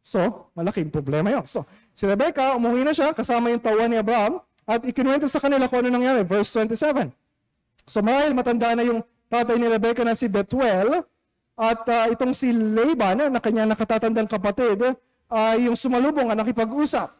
[0.00, 1.44] So, malaking problema yon.
[1.44, 5.68] So, si Rebecca, umuwi na siya kasama yung tawan ni Abraham at ikinuwento sa kanila
[5.68, 6.24] kung ano nangyari.
[6.24, 7.12] Verse 27.
[7.84, 11.04] So, marahil matanda na yung tatay ni Rebecca na si Betuel
[11.60, 14.96] at uh, itong si Laban na kanyang nakatatandang kapatid
[15.30, 17.12] ay uh, yung sumalubong at nakipag-usap.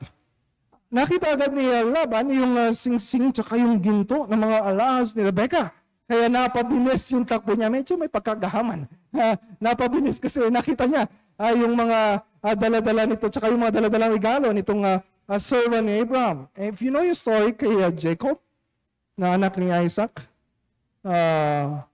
[0.90, 5.70] Nakita agad ni Laban yung uh, singsing tsaka yung ginto ng mga alahas ni Rebecca.
[6.10, 7.70] Kaya napabilis yung takbo niya.
[7.70, 8.90] Medyo may pagkagahaman.
[9.14, 11.06] Uh, napabilis kasi nakita niya
[11.38, 14.98] uh, yung mga uh, daladala nito, tsaka yung mga daladalang regalo nitong uh,
[15.28, 16.48] uh, servant ni Abraham.
[16.56, 18.40] If you know yung story kay uh, Jacob,
[19.20, 20.24] na anak ni Isaac,
[21.04, 21.84] uh,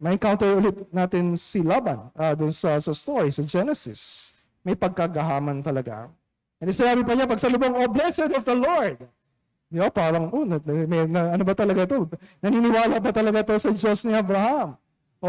[0.00, 4.34] may encounter ulit natin si Laban uh, dun sa, sa story, sa Genesis.
[4.66, 6.10] May pagkagahaman talaga.
[6.58, 8.98] And sinabi pa niya, pagsalubong, oh, blessed of the Lord.
[9.70, 9.88] Di ba?
[9.88, 12.10] Parang, oh, na, may, na, ano ba talaga to?
[12.42, 14.74] Naniniwala ba talaga to sa Diyos ni Abraham?
[15.20, 15.28] O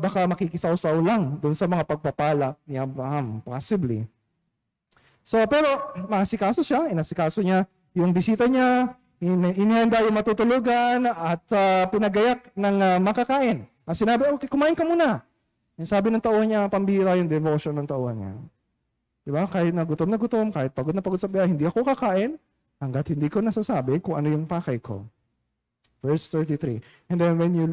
[0.00, 4.08] baka makikisaw-saw lang doon sa mga pagpapala ni Abraham, possibly.
[5.20, 11.84] So, pero masikaso siya, inasikaso niya yung bisita niya, in, inihanda yung matutulugan at uh,
[11.92, 13.68] pinagayak ng uh, makakain.
[13.84, 15.20] Ang sinabi, okay, kumain ka muna.
[15.76, 18.32] Yung sabi ng tauhan niya, pambira yung devotion ng tauhan niya.
[19.28, 19.44] Di ba?
[19.44, 22.40] Kahit na gutom na gutom, kahit pagod na pagod sa biyahe, hindi ako kakain
[22.80, 25.04] hanggat hindi ko nasasabi kung ano yung pakay ko.
[26.00, 26.80] Verse 33.
[27.12, 27.66] And then when you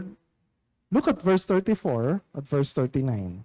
[0.94, 3.44] Look at verse 34 at verse 39.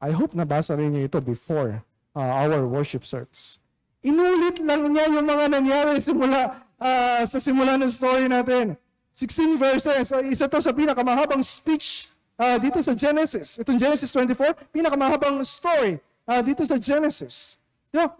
[0.00, 1.82] I hope nabasa rin niyo ito before
[2.14, 3.58] uh, our worship service.
[4.04, 8.78] Inulit lang niya yung mga nangyari simula, uh, sa simula ng story natin.
[9.16, 10.12] 16 verses.
[10.12, 13.56] Uh, isa to sa pinakamahabang speech uh, dito sa Genesis.
[13.58, 17.56] Itong Genesis 24, pinakamahabang story uh, dito sa Genesis.
[17.90, 18.12] Yeah.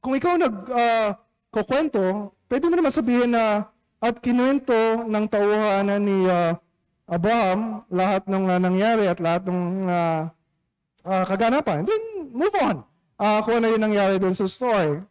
[0.00, 1.10] Kung ikaw nag uh,
[2.48, 3.68] pwede mo naman sabihin na
[4.00, 6.56] at kinuwento ng tauhanan ni uh,
[7.10, 10.30] Abraham lahat ng uh, nangyari at lahat ng uh,
[11.02, 11.82] uh, kaganapan.
[11.82, 12.86] Then, move on.
[13.18, 15.02] Uh, kung ano yung nangyari dun sa story.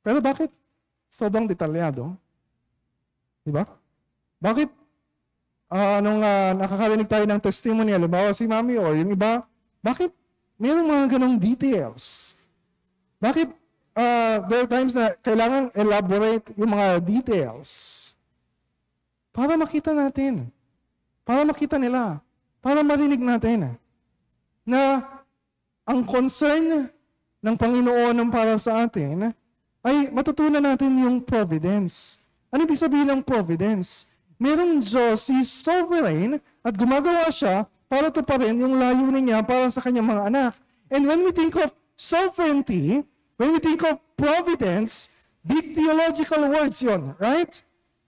[0.00, 0.48] Pero bakit
[1.12, 2.16] sobrang detalyado?
[3.44, 3.68] Di ba?
[4.40, 4.72] Bakit
[5.70, 9.44] uh, nung uh, nakakarinig tayo ng testimony, halimbawa si Mami or yung iba,
[9.84, 10.10] bakit
[10.56, 12.34] mayroong mga ganong details?
[13.20, 13.48] Bakit
[13.94, 17.68] uh, there are times na kailangan elaborate yung mga details?
[19.36, 20.48] Para makita natin.
[21.20, 22.24] Para makita nila.
[22.64, 23.76] Para marinig natin.
[24.64, 25.04] Na
[25.84, 26.88] ang concern
[27.44, 29.36] ng Panginoon ng para sa atin
[29.84, 32.24] ay matutunan natin yung providence.
[32.48, 34.08] Ano ibig sabihin ng providence?
[34.40, 39.84] Merong Diyos, He's sovereign at gumagawa siya para to pa yung layunin niya para sa
[39.84, 40.52] kanyang mga anak.
[40.88, 43.04] And when we think of sovereignty,
[43.36, 45.12] when we think of providence,
[45.44, 47.52] big theological words yon, right?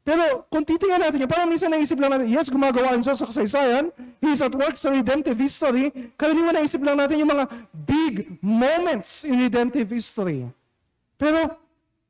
[0.09, 3.29] Pero kung titingnan natin yan, parang minsan naisip lang natin, yes, gumagawa ang Diyos sa
[3.29, 3.93] kasaysayan.
[4.25, 5.93] He is at work sa redemptive history.
[6.17, 7.45] Karaniwan naisip lang natin yung mga
[7.85, 10.49] big moments in redemptive history.
[11.21, 11.61] Pero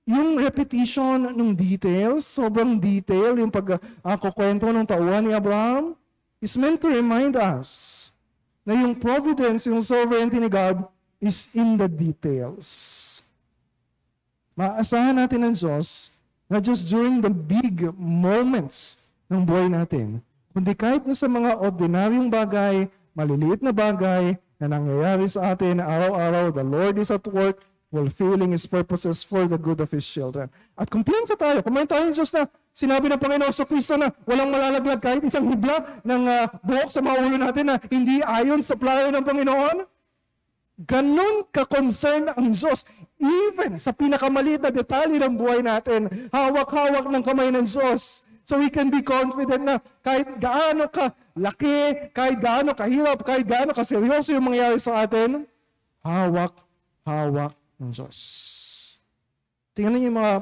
[0.06, 5.98] yung repetition ng details, sobrang detail, yung pagkukwento uh, ng tauhan ni Abraham,
[6.38, 8.14] is meant to remind us
[8.62, 10.86] na yung providence, yung sovereignty ni God
[11.18, 12.62] is in the details.
[14.54, 16.17] Maasahan natin ng Diyos
[16.48, 20.24] Not just during the big moments ng buhay natin,
[20.56, 26.48] kundi kahit na sa mga ordinaryong bagay, maliliit na bagay na nangyayari sa atin araw-araw,
[26.48, 27.60] the Lord is at work
[27.92, 30.48] fulfilling His purposes for the good of His children.
[30.72, 34.48] At kumpiyansa tayo, kumain tayo ng Diyos na sinabi ng Panginoon sa Kristo na walang
[34.48, 38.72] malalaglag kahit isang hibla ng uh, buhok sa mga ulo natin na hindi ayon sa
[38.72, 39.76] plano ng Panginoon.
[40.78, 42.86] Ganon ka-concern ang Diyos.
[43.18, 48.22] Even sa pinakamaliit na detalye ng buhay natin, hawak-hawak ng kamay ng Diyos.
[48.46, 53.74] So we can be confident na kahit gaano ka laki, kahit gaano kahirap, kahit gaano
[53.74, 55.44] kaseryoso yung mangyayari sa atin,
[56.00, 58.16] hawak-hawak ng Diyos.
[59.74, 60.34] Tingnan niyo yung mga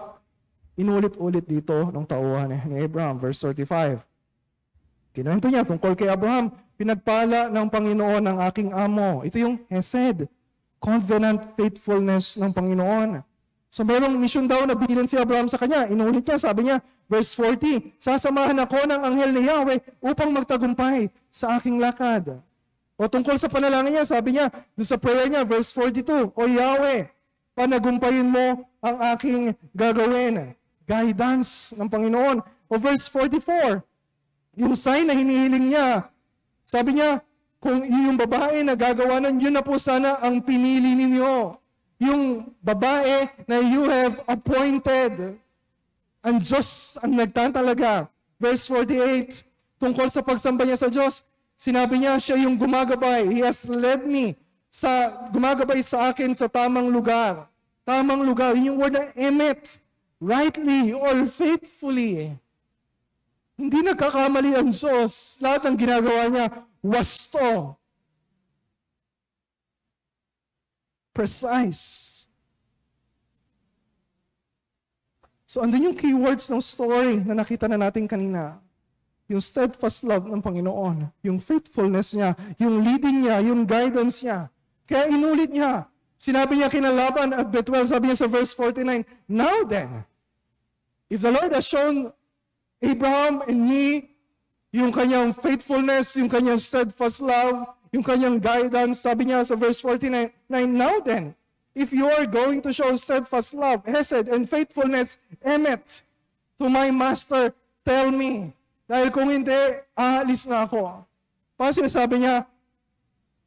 [0.76, 4.04] inulit-ulit dito ng tauhan ni Abraham, verse 35.
[5.16, 9.24] Kinuwento niya tungkol kay Abraham, pinagpala ng Panginoon ang aking amo.
[9.24, 10.28] Ito yung Hesed,
[10.76, 13.24] covenant faithfulness ng Panginoon.
[13.72, 15.88] So merong mission daw na binilin si Abraham sa kanya.
[15.90, 21.60] Inulit niya, sabi niya, verse 40, Sasamahan ako ng anghel ni Yahweh upang magtagumpay sa
[21.60, 22.40] aking lakad.
[22.96, 27.04] O tungkol sa panalangin niya, sabi niya, doon sa prayer niya, verse 42, O Yahweh,
[27.52, 30.56] panagumpayin mo ang aking gagawin.
[30.88, 32.40] Guidance ng Panginoon.
[32.72, 33.84] O verse 44,
[34.56, 36.08] yung sign na hinihiling niya,
[36.66, 37.22] sabi niya,
[37.62, 41.54] kung yung babae na gagawa nun, yun na po sana ang pinili ninyo.
[42.02, 45.38] Yung babae na you have appointed.
[46.26, 48.10] Ang Diyos ang nagtatalaga.
[48.36, 49.46] Verse 48,
[49.80, 51.24] tungkol sa pagsamba niya sa Diyos,
[51.56, 53.30] sinabi niya siya yung gumagabay.
[53.30, 54.36] He has led me
[54.68, 57.48] sa gumagabay sa akin sa tamang lugar.
[57.86, 59.78] Tamang lugar, yun yung word na emet.
[60.18, 62.34] Rightly or faithfully.
[63.56, 65.40] Hindi nagkakamali ang Diyos.
[65.40, 66.46] Lahat ng ginagawa niya,
[66.84, 67.80] wasto.
[71.16, 72.16] Precise.
[75.48, 78.60] So, andun yung keywords ng story na nakita na natin kanina.
[79.24, 84.52] Yung steadfast love ng Panginoon, yung faithfulness niya, yung leading niya, yung guidance niya.
[84.84, 85.88] Kaya inulit niya.
[86.20, 90.04] Sinabi niya kinalaban at Betuel, sabi niya sa verse 49, Now then,
[91.08, 92.12] if the Lord has shown
[92.82, 94.10] Abraham and me
[94.72, 100.28] yung kanyang faithfulness, yung kanyang steadfast love, yung kanyang guidance, sabi niya sa verse 49,
[100.52, 101.32] Now then,
[101.72, 106.02] if you are going to show steadfast love, hesed, and faithfulness, emet,
[106.60, 107.52] to my master,
[107.84, 108.52] tell me.
[108.84, 111.04] Dahil kung hindi, aalis na ako.
[111.56, 112.44] Para sinasabi niya,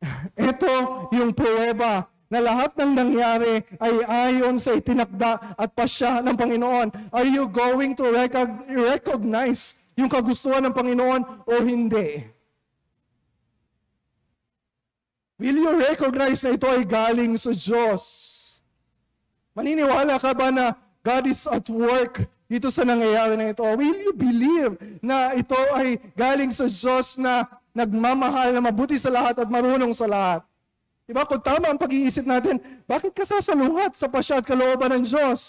[0.49, 0.73] ito
[1.13, 6.93] yung pruweba na lahat ng nangyari ay ayon sa itinakda at pasya ng Panginoon.
[7.09, 12.21] Are you going to recog- recognize yung kagustuhan ng Panginoon o hindi?
[15.41, 18.03] Will you recognize na ito ay galing sa Diyos?
[19.57, 23.63] Maniniwala ka ba na God is at work dito sa nangyayari na ito?
[23.63, 29.41] Will you believe na ito ay galing sa Diyos na nagmamahal na mabuti sa lahat
[29.41, 30.48] at marunong sa lahat?
[31.09, 31.25] Diba?
[31.25, 35.41] Kung tama ang pag-iisip natin, bakit ka sasalungat sa pasya kalooban ng Diyos?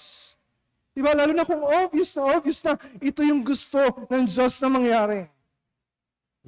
[0.96, 1.12] Diba?
[1.12, 3.76] Lalo na kung obvious na obvious na ito yung gusto
[4.08, 5.28] ng Diyos na mangyari.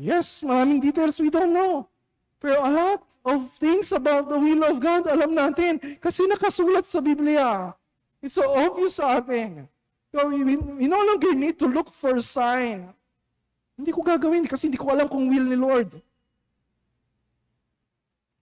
[0.00, 1.84] Yes, maraming details we don't know.
[2.40, 5.76] Pero a lot of things about the will of God, alam natin.
[6.00, 7.76] Kasi nakasulat sa Biblia.
[8.24, 9.68] It's so obvious sa atin.
[10.08, 12.88] So we, we no longer need to look for a sign.
[13.76, 15.92] Hindi ko gagawin kasi hindi ko alam kung will ni Lord.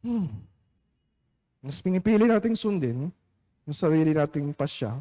[0.06, 0.49] Hmm.
[1.60, 3.12] Mas pinipili nating sundin
[3.68, 4.96] yung sarili nating pasya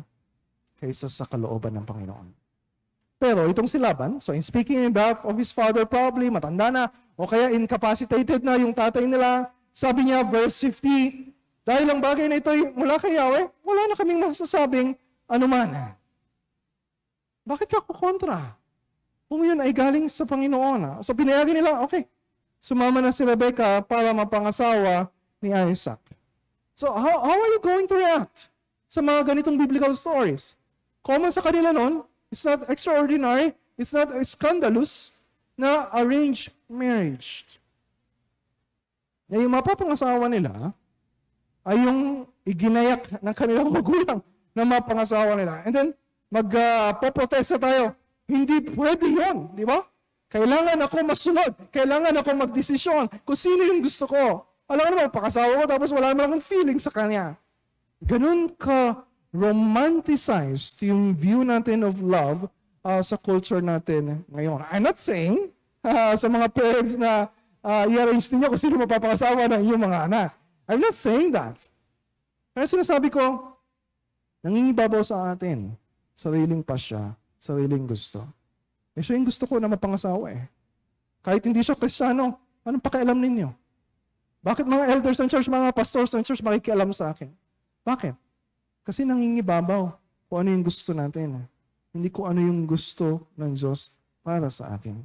[0.79, 2.27] kaysa sa kalooban ng Panginoon.
[3.19, 6.83] Pero itong si Laban, so in speaking in behalf of his father, probably matanda na,
[7.19, 11.35] o kaya incapacitated na yung tatay nila, sabi niya, verse 50,
[11.67, 14.95] dahil ang bagay na ito ay mula kay Yahweh, wala na kaming masasabing
[15.27, 15.91] anuman.
[17.43, 18.55] Bakit ka kontra?
[19.27, 21.03] Kung yun ay galing sa Panginoon.
[21.05, 22.07] So pinayagan nila, okay,
[22.57, 25.11] sumama na si Rebecca para mapangasawa
[25.43, 25.99] ni Isaac.
[26.79, 28.47] So how, how are you going to react
[28.87, 30.55] sa mga ganitong biblical stories?
[31.03, 35.27] Common sa kanila noon, it's not extraordinary, it's not scandalous
[35.59, 37.59] na arranged marriage.
[39.27, 40.71] Na yung mapapangasawa nila
[41.67, 44.23] ay yung iginayak ng kanilang magulang
[44.55, 45.59] na mapangasawa nila.
[45.67, 45.87] And then,
[46.31, 47.83] magpoprotesta uh, tayo.
[48.23, 49.83] Hindi pwede yon, di ba?
[50.31, 51.51] Kailangan ako masunod.
[51.75, 54.48] Kailangan ako magdesisyon kung sino yung gusto ko.
[54.69, 57.33] Alam ko naman, pakasawa ko tapos wala naman akong feeling sa kanya.
[58.05, 59.01] Ganun ka
[59.33, 62.45] romanticized yung view natin of love
[62.85, 64.61] uh, sa culture natin ngayon.
[64.69, 65.49] I'm not saying
[65.85, 67.33] uh, sa mga parents na
[67.65, 70.29] uh, i-arrange ninyo kung sino mapapakasawa ng inyong mga anak.
[70.69, 71.57] I'm not saying that.
[72.53, 73.57] Pero sinasabi ko,
[74.45, 75.73] nangingibabaw sa atin,
[76.13, 78.21] sariling pasya, sariling gusto.
[78.93, 80.45] Eh siya yung gusto ko na mapangasawa eh.
[81.25, 83.49] Kahit hindi siya kristyano, anong pakialam ninyo?
[84.39, 87.27] Bakit mga elders ng church, mga pastors ng church makikialam sa akin?
[87.83, 88.15] Bakit?
[88.87, 89.91] Kasi nangingibabaw
[90.31, 91.43] kung ano yung gusto natin.
[91.91, 93.91] Hindi ko ano yung gusto ng Diyos
[94.23, 95.03] para sa atin.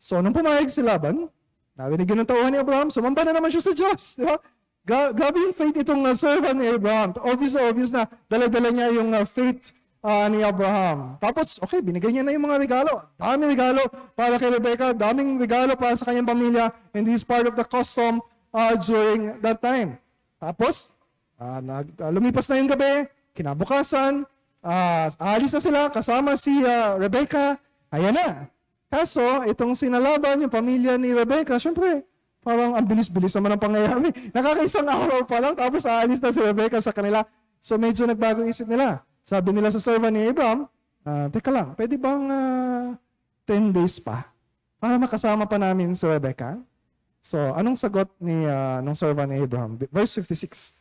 [0.00, 1.28] So, nung pumayag si Laban,
[1.76, 4.16] narinig yun ng tauhan ni Abraham, sumamba na naman siya sa Diyos.
[4.16, 4.40] Di ba?
[4.88, 7.12] Grabe yung faith itong uh, servant ni Abraham.
[7.20, 9.76] Obvious obvious na dala-dala niya yung uh, faith
[10.08, 11.20] uh, ni Abraham.
[11.20, 13.04] Tapos, okay, binigay niya na yung mga regalo.
[13.20, 13.82] Daming regalo
[14.16, 17.66] para kay Rebecca, daming regalo para sa kanyang pamilya, and this is part of the
[17.68, 18.24] custom
[18.56, 20.00] uh, during that time.
[20.40, 20.96] Tapos,
[21.36, 23.04] uh, nag, uh, lumipas na yung gabi,
[23.36, 24.24] kinabukasan,
[24.64, 25.06] uh,
[25.36, 27.60] alis na sila kasama si uh, Rebecca.
[27.92, 28.48] Ayan na.
[28.88, 32.08] Kaso, itong sinalaban yung pamilya ni Rebecca, syempre,
[32.40, 34.08] parang ang bilis-bilis naman ang pangyayari.
[34.36, 37.20] Nakakaisang araw pa lang, tapos aalis na si Rebecca sa kanila.
[37.60, 39.02] So medyo nagbago isip nila.
[39.28, 40.64] Sabi nila sa servant ni Abraham,
[41.04, 44.32] uh, teka lang, pwede bang uh, ah, 10 days pa
[44.80, 46.56] para makasama pa namin si Rebecca?
[47.20, 49.76] So, anong sagot ni uh, ng servant ni Abraham?
[49.92, 50.80] Verse 56.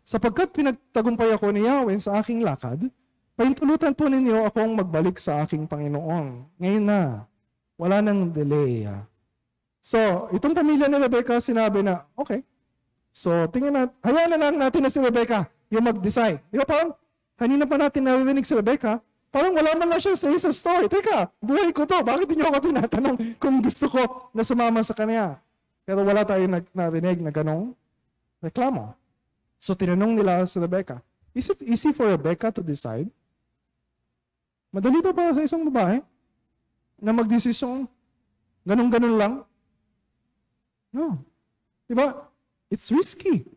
[0.00, 2.88] Sapagkat pinagtagumpay ako ni Yahweh sa aking lakad,
[3.32, 6.52] Paintulutan po ninyo akong magbalik sa aking Panginoon.
[6.60, 7.24] Ngayon na.
[7.80, 8.84] Wala nang delay.
[9.80, 12.44] So, itong pamilya ni Rebecca sinabi na, okay.
[13.10, 16.44] So, tingnan natin, hayaan na lang natin na si Rebecca yung mag-decide.
[16.52, 16.92] Di ba parang,
[17.42, 20.92] kanina pa natin narinig si Rebecca, Parang wala man lang siya say sa story.
[20.92, 22.04] Teka, buhay ko to.
[22.04, 25.40] Bakit niyo ako tinatanong kung gusto ko na sumama sa kanya?
[25.88, 27.72] Pero wala tayong narinig na ganong
[28.44, 28.92] reklamo.
[29.56, 31.00] So tinanong nila si Rebecca,
[31.32, 33.08] is it easy for Rebecca to decide?
[34.68, 36.04] Madali ba para sa isang babae
[37.00, 37.88] na magdesisyon
[38.68, 39.34] ganun-ganun lang?
[40.92, 41.16] No.
[41.88, 42.28] Diba?
[42.68, 43.48] It's risky.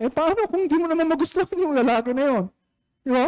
[0.00, 2.48] Eh paano kung di mo naman magustuhan yung lalaki na
[3.02, 3.14] yun?
[3.14, 3.26] Diba?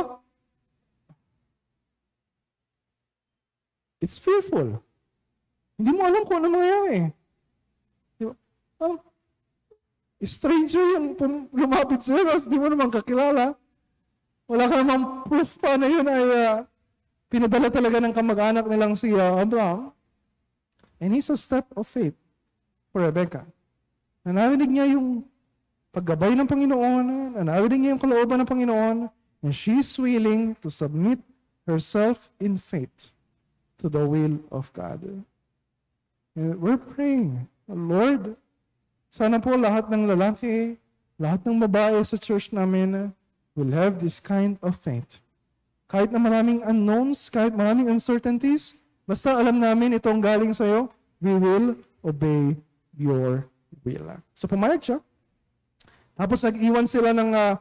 [4.05, 4.85] It's fearful.
[5.81, 7.11] Hindi mo alam kung ano mangyayari.
[8.21, 8.35] Diba?
[8.79, 9.01] Um,
[10.25, 11.17] stranger yung
[11.53, 13.57] lumapit sa'yo, tapos di mo naman kakilala.
[14.45, 16.57] Wala ka namang proof pa na yun ay uh,
[17.33, 19.91] pinadala talaga ng kamag-anak nilang si uh, Abraham.
[21.01, 22.15] And it's a step of faith
[22.93, 23.49] for Rebecca.
[24.25, 25.25] Na narinig niya yung
[25.93, 27.05] paggabay ng Panginoon,
[27.37, 28.97] na narinig niya yung kalooban ng Panginoon,
[29.45, 31.21] and she's willing to submit
[31.69, 33.13] herself in faith
[33.77, 35.05] to the will of God.
[36.33, 38.41] And we're praying, Lord,
[39.13, 40.81] sana po lahat ng lalaki,
[41.21, 43.13] lahat ng babae sa church namin
[43.53, 45.21] will have this kind of faith.
[45.93, 50.89] Kahit na maraming unknowns, kahit maraming uncertainties, basta alam namin itong galing sa'yo,
[51.21, 52.57] we will obey
[52.97, 53.45] your
[53.85, 54.09] will.
[54.33, 54.99] So pumayag siya.
[56.17, 57.61] Tapos nag-iwan sila ng uh,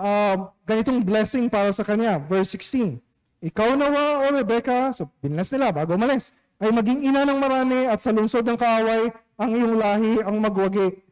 [0.00, 2.20] uh, ganitong blessing para sa kanya.
[2.20, 3.00] Verse 16.
[3.44, 8.00] Ikaw nawa, o Rebecca, so binlas nila bago umalis, ay maging ina ng marami at
[8.00, 11.04] sa lungsod ng kaaway, ang iyong lahi ang magwagi.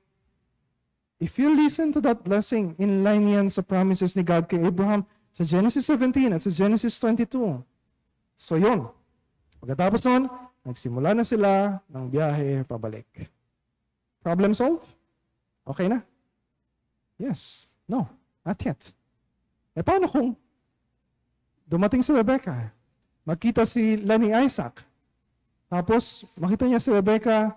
[1.20, 5.04] If you listen to that blessing, in line yan sa promises ni God kay Abraham
[5.30, 7.60] sa Genesis 17 at sa Genesis 22.
[8.34, 8.88] So yun.
[9.60, 10.28] Pagkatapos nun,
[10.64, 13.06] nagsimula na sila ng biyahe pabalik.
[14.24, 14.88] Problem solved?
[15.68, 16.00] Okay na?
[17.20, 17.68] Yes.
[17.84, 18.08] No.
[18.44, 18.92] Not yet.
[19.74, 20.36] Eh paano kung
[21.64, 22.70] Dumating si Rebecca.
[23.24, 24.84] Magkita sila ni Isaac.
[25.72, 27.56] Tapos, makita niya si Rebecca,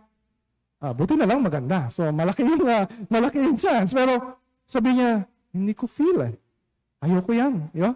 [0.79, 1.91] ah, buti na lang maganda.
[1.91, 3.91] So, malaki yung, uh, malaki yung chance.
[3.91, 6.35] Pero, sabi niya, hindi ko feel eh.
[7.03, 7.67] Ayoko yan.
[7.75, 7.93] You?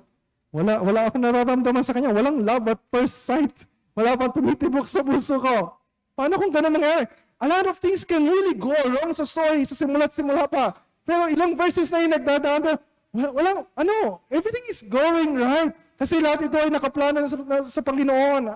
[0.51, 2.11] Wala, wala ako nararamdaman sa kanya.
[2.11, 3.55] Walang love at first sight.
[3.95, 5.79] Wala pang tumitibok sa puso ko.
[6.11, 7.07] Paano kung ganun nangyari?
[7.41, 10.75] A lot of things can really go wrong sa story, sa simula't simula pa.
[11.11, 12.79] Pero ilang verses na yung nagdadaan,
[13.11, 15.75] walang, ano, everything is going right.
[15.99, 17.35] Kasi lahat ito ay nakaplano sa,
[17.67, 18.55] sa Panginoon.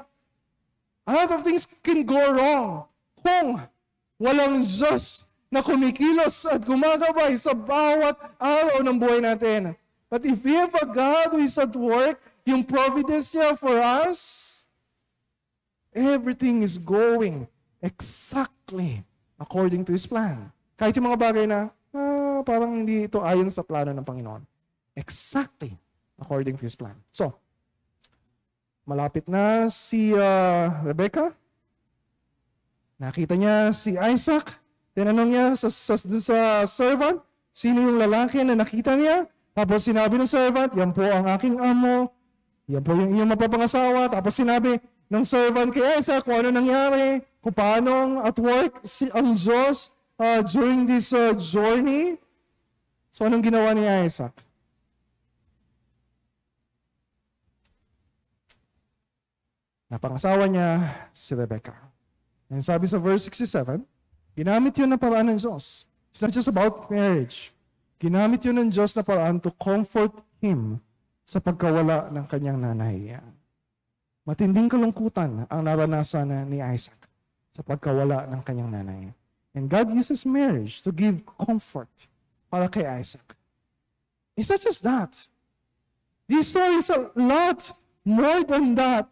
[1.03, 2.87] A lot of things can go wrong
[3.19, 3.59] kung
[4.15, 9.75] walang Diyos na kumikilos at gumagabay sa bawat araw ng buhay natin.
[10.07, 14.63] But if we have a God who is at work, yung providence niya for us,
[15.91, 17.51] everything is going
[17.83, 19.03] exactly
[19.43, 20.55] according to His plan.
[20.79, 24.43] Kahit yung mga bagay na ah, parang hindi ito ayon sa plano ng Panginoon.
[24.97, 25.77] Exactly
[26.19, 26.95] according to His plan.
[27.11, 27.35] So,
[28.87, 31.33] malapit na si uh, Rebecca.
[32.95, 34.55] Nakita niya si Isaac.
[34.95, 37.19] Tinanong niya sa, sa, sa servant,
[37.51, 39.27] sino yung lalaki na nakita niya?
[39.51, 42.11] Tapos sinabi ng servant, yan po ang aking amo.
[42.71, 44.07] Yan po yung inyong mapapangasawa.
[44.07, 44.79] Tapos sinabi
[45.11, 50.39] ng servant kay Isaac kung ano nangyari, kung paano at work si, ang Diyos uh,
[50.43, 52.15] during this uh, journey.
[53.15, 54.35] So anong ginawa ni Isaac?
[59.87, 60.83] Napangasawa niya
[61.15, 61.71] si Rebecca.
[62.51, 63.87] And sabi sa verse 67,
[64.35, 65.87] ginamit yun na paraan ng Diyos.
[66.11, 67.55] It's not just about marriage.
[68.03, 70.11] Ginamit yun ng Diyos na paraan to comfort
[70.43, 70.83] him
[71.23, 73.15] sa pagkawala ng kanyang nanay.
[74.27, 76.99] Matinding kalungkutan ang naranasan ni Isaac
[77.47, 79.15] sa pagkawala ng kanyang nanay.
[79.55, 82.11] And God uses marriage to give comfort
[82.55, 83.35] para kay Isaac.
[84.39, 85.11] It's not just that.
[86.23, 87.67] This story is a lot
[88.07, 89.11] more than that.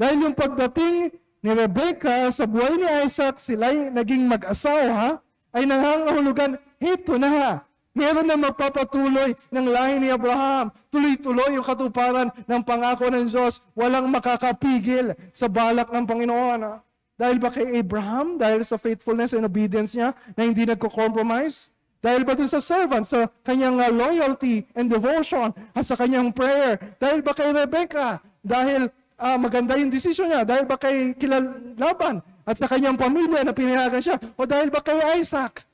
[0.00, 1.12] Dahil yung pagdating
[1.44, 5.20] ni Rebecca sa buhay ni Isaac, sila naging mag-asawa,
[5.52, 7.60] ay nangangahulugan, ito na,
[7.92, 10.72] meron na magpapatuloy ng lahi ni Abraham.
[10.88, 13.60] Tuloy-tuloy yung katuparan ng pangako ng Diyos.
[13.76, 16.80] Walang makakapigil sa balak ng Panginoon.
[17.20, 18.40] Dahil ba kay Abraham?
[18.40, 21.73] Dahil sa faithfulness and obedience niya na hindi nagko-compromise?
[22.04, 26.76] Dahil ba dun sa servant, sa kanyang uh, loyalty and devotion at sa kanyang prayer?
[27.00, 28.20] Dahil ba kay Rebecca?
[28.44, 33.56] Dahil uh, maganda yung desisyon niya dahil ba kay kilalaban at sa kanyang pamilya na
[33.56, 35.64] pinayagan siya o dahil ba kay Isaac?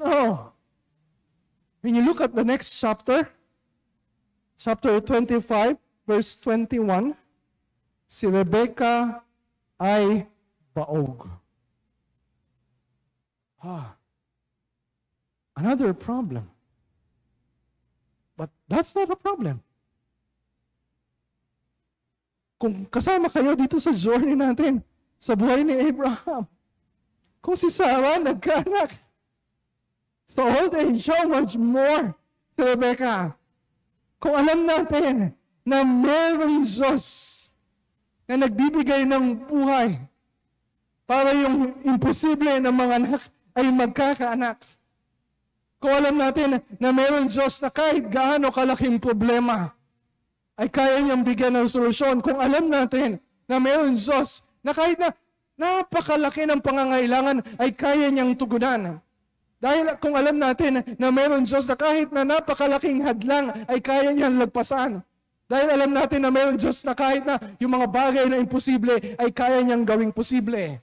[0.00, 0.48] No.
[1.84, 3.28] When you look at the next chapter,
[4.56, 5.76] chapter 25,
[6.08, 7.12] verse 21,
[8.08, 9.20] si Rebecca
[9.76, 10.24] ay
[10.72, 11.28] baog.
[13.60, 13.94] Ah,
[15.56, 16.50] another problem.
[18.36, 19.62] But that's not a problem.
[22.62, 24.78] kung kasama kayo dito sa journey natin,
[25.18, 26.46] sa buhay ni Abraham,
[27.42, 28.94] kung si Sarah nagkaanak,
[30.30, 32.14] sa old age, how much more
[32.54, 33.34] si Rebecca?
[34.22, 35.34] Kung alam natin
[35.66, 37.02] na merong Diyos
[38.30, 39.98] na nagbibigay ng buhay
[41.02, 43.22] para yung imposible na mga anak
[43.58, 44.62] ay magkakaanak.
[45.82, 49.74] Kung alam natin na meron Diyos na kahit gaano kalaking problema,
[50.54, 52.22] ay kaya niyang bigyan ng solusyon.
[52.22, 53.18] Kung alam natin
[53.50, 55.10] na meron Diyos na kahit na
[55.58, 59.02] napakalaki ng pangangailangan ay kaya niyang tugunan.
[59.58, 64.38] Dahil kung alam natin na meron Diyos na kahit na napakalaking hadlang ay kaya niyang
[64.38, 65.02] lagpasan.
[65.50, 69.34] Dahil alam natin na meron Diyos na kahit na yung mga bagay na imposible ay
[69.34, 70.78] kaya niyang gawing posible.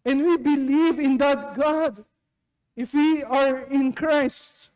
[0.00, 2.00] And we believe in that God.
[2.78, 4.70] If we are in Christ,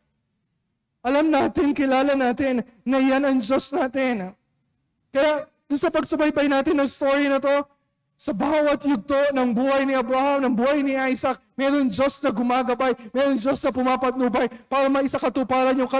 [1.05, 4.33] alam natin, kilala natin na yan ang Diyos natin.
[5.13, 7.63] Kaya sa pagsubaybay natin ng story na to,
[8.15, 12.95] sa bawat yugto ng buhay ni Abraham, ng buhay ni Isaac, meron Diyos na gumagabay,
[13.11, 15.91] meron Diyos na pumapatnubay para maisakatuparan yung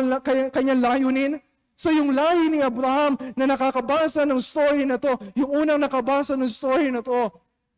[0.50, 1.34] kanyang layunin.
[1.76, 6.48] So yung lahi ni Abraham na nakakabasa ng story na to, yung unang nakabasa ng
[6.48, 7.28] story na to,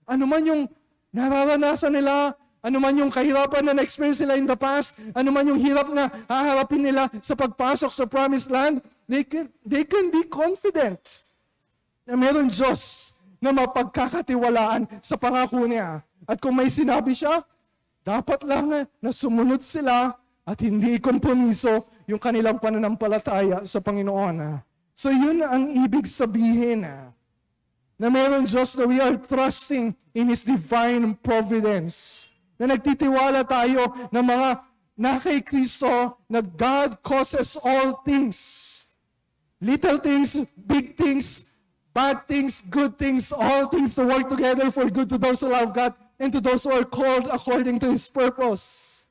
[0.05, 0.61] ano man yung
[1.09, 2.37] nararanasan nila,
[2.67, 6.11] ano man yung kahirapan na na-experience nila in the past, ano man yung hirap na
[6.27, 11.23] haharapin nila sa pagpasok sa promised land, they can, they can be confident
[12.03, 16.03] na meron Diyos na mapagkakatiwalaan sa pangako niya.
[16.27, 17.39] At kung may sinabi siya,
[18.03, 20.11] dapat lang na sumunod sila
[20.43, 24.59] at hindi kompromiso yung kanilang pananampalataya sa Panginoon.
[24.95, 26.87] So yun ang ibig sabihin
[27.95, 32.27] na meron Diyos na we are trusting in His divine providence.
[32.57, 34.49] Na nagtitiwala tayo ng mga
[34.97, 38.73] na kay Kristo na God causes all things.
[39.61, 41.57] Little things, big things,
[41.93, 45.73] bad things, good things, all things to work together for good to those who love
[45.73, 49.05] God and to those who are called according to His purpose.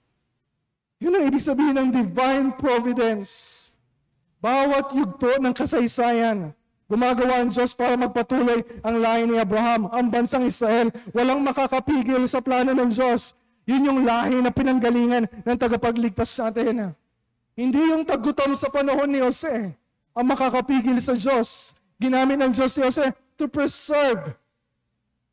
[0.98, 3.62] Yun ang ibig sabihin ng divine providence.
[4.40, 6.55] Bawat yugto ng kasaysayan,
[6.86, 10.94] gumagawa ang Diyos para magpatuloy ang lahi ni Abraham, ang bansang Israel.
[11.10, 13.34] Walang makakapigil sa plano ng Diyos.
[13.66, 16.94] Yun yung lahi na pinanggalingan ng tagapagligtas sa atin.
[17.58, 19.74] Hindi yung tagutom sa panahon ni Jose
[20.16, 24.36] ang makakapigil sa Diyos ginamit ng Diyos si Jose to preserve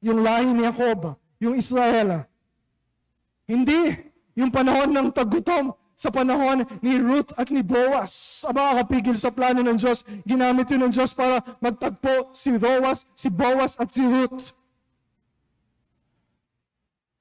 [0.03, 2.27] yung lahi ni Jacob, yung Israel.
[3.47, 5.71] Hindi yung panahon ng tagutom
[6.03, 8.43] sa panahon ni Ruth at ni Boaz.
[8.43, 13.31] Ang makakapigil sa plano ng Diyos, ginamit yun ng Diyos para magtagpo si Boaz, si
[13.31, 14.51] Boaz at si Ruth.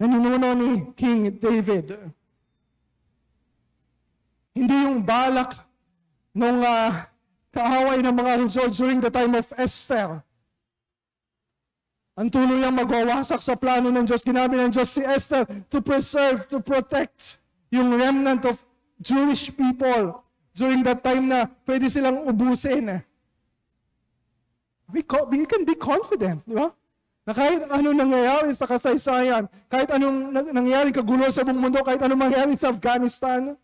[0.02, 1.94] Naninuno ni King David.
[4.50, 5.62] Hindi yung balak
[6.34, 7.06] nung uh,
[7.54, 10.26] kaaway ng mga Hudyo during the time of Esther.
[12.18, 14.26] Ang tuluyang magwawasak sa plano ng Diyos.
[14.26, 17.40] Ginamit ng Diyos si Esther to preserve, to protect
[17.72, 18.60] yung remnant of
[19.03, 20.22] Jewish people
[20.55, 23.03] during that time na pwede silang ubusin.
[24.92, 26.70] We, we can be confident, di ba?
[27.22, 32.18] Na kahit anong nangyayari sa kasaysayan, kahit anong nangyayari kagulo sa buong mundo, kahit anong
[32.18, 33.55] mangyayari sa Afghanistan,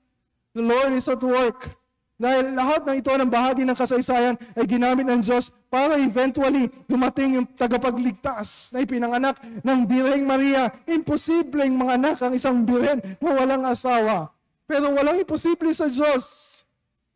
[0.54, 1.70] the Lord is at work.
[2.18, 7.38] Dahil lahat ng ito ng bahagi ng kasaysayan ay ginamit ng Diyos para eventually dumating
[7.38, 10.66] yung tagapagligtas na ipinanganak ng Birheng Maria.
[10.90, 14.34] Imposibleng mga anak ang isang birhen na walang asawa.
[14.68, 16.60] Pero walang imposible sa Diyos.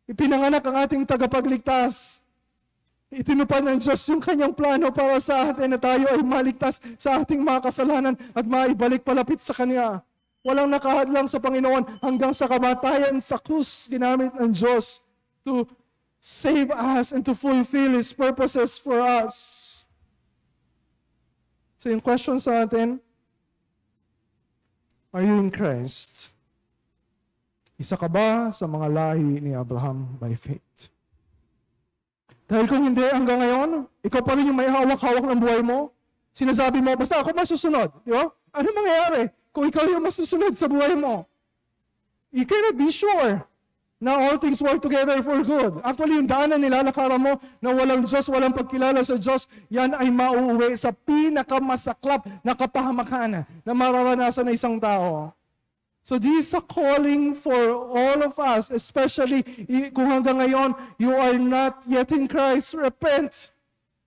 [0.09, 2.25] Ipinanganak ang ating tagapagligtas.
[3.13, 7.45] Itinupad ng Diyos yung kanyang plano para sa atin na tayo ay maligtas sa ating
[7.45, 10.01] mga kasalanan at maibalik palapit sa Kanya.
[10.41, 15.05] Walang nakahadlang sa Panginoon hanggang sa kamatayan sa krus ginamit ng Diyos
[15.45, 15.69] to
[16.17, 19.85] save us and to fulfill His purposes for us.
[21.77, 22.97] So yung question sa atin,
[25.13, 26.32] are you in Christ?
[27.77, 30.93] Isa ka ba sa mga lahi ni Abraham by faith?
[32.45, 33.69] Dahil kung hindi hanggang ngayon,
[34.05, 35.89] ikaw pa rin yung may hawak-hawak ng buhay mo,
[36.35, 37.89] sinasabi mo, basta ako masusunod.
[38.05, 38.29] Di ba?
[38.53, 39.33] Ano mangyayari?
[39.53, 41.29] kung ikaw yung masusunod sa buhay mo.
[42.33, 43.45] You cannot be sure
[44.01, 45.79] na all things work together for good.
[45.85, 50.73] Actually, yung daanan nilalakaran mo na walang Diyos, walang pagkilala sa Diyos, yan ay mauuwi
[50.73, 55.31] sa pinakamasaklap na kapahamakan na mararanasan ng isang tao.
[56.03, 59.39] So this is a calling for all of us, especially
[59.95, 63.55] kung hanggang ngayon you are not yet in Christ, repent.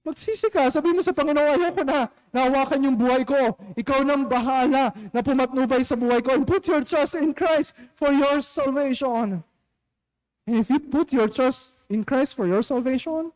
[0.07, 0.70] Magsisi ka.
[0.70, 2.07] Sabi mo sa Panginoon, ayoko na.
[2.30, 3.59] Nahawakan yung buhay ko.
[3.74, 6.30] Ikaw nang bahala na pumatnubay sa buhay ko.
[6.36, 9.42] And put your trust in Christ for your salvation.
[10.47, 13.34] And if you put your trust in Christ for your salvation,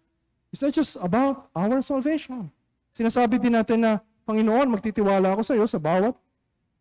[0.55, 2.55] it's not just about our salvation.
[2.95, 6.15] Sinasabi din natin na, Panginoon, magtitiwala ako sa iyo sa bawat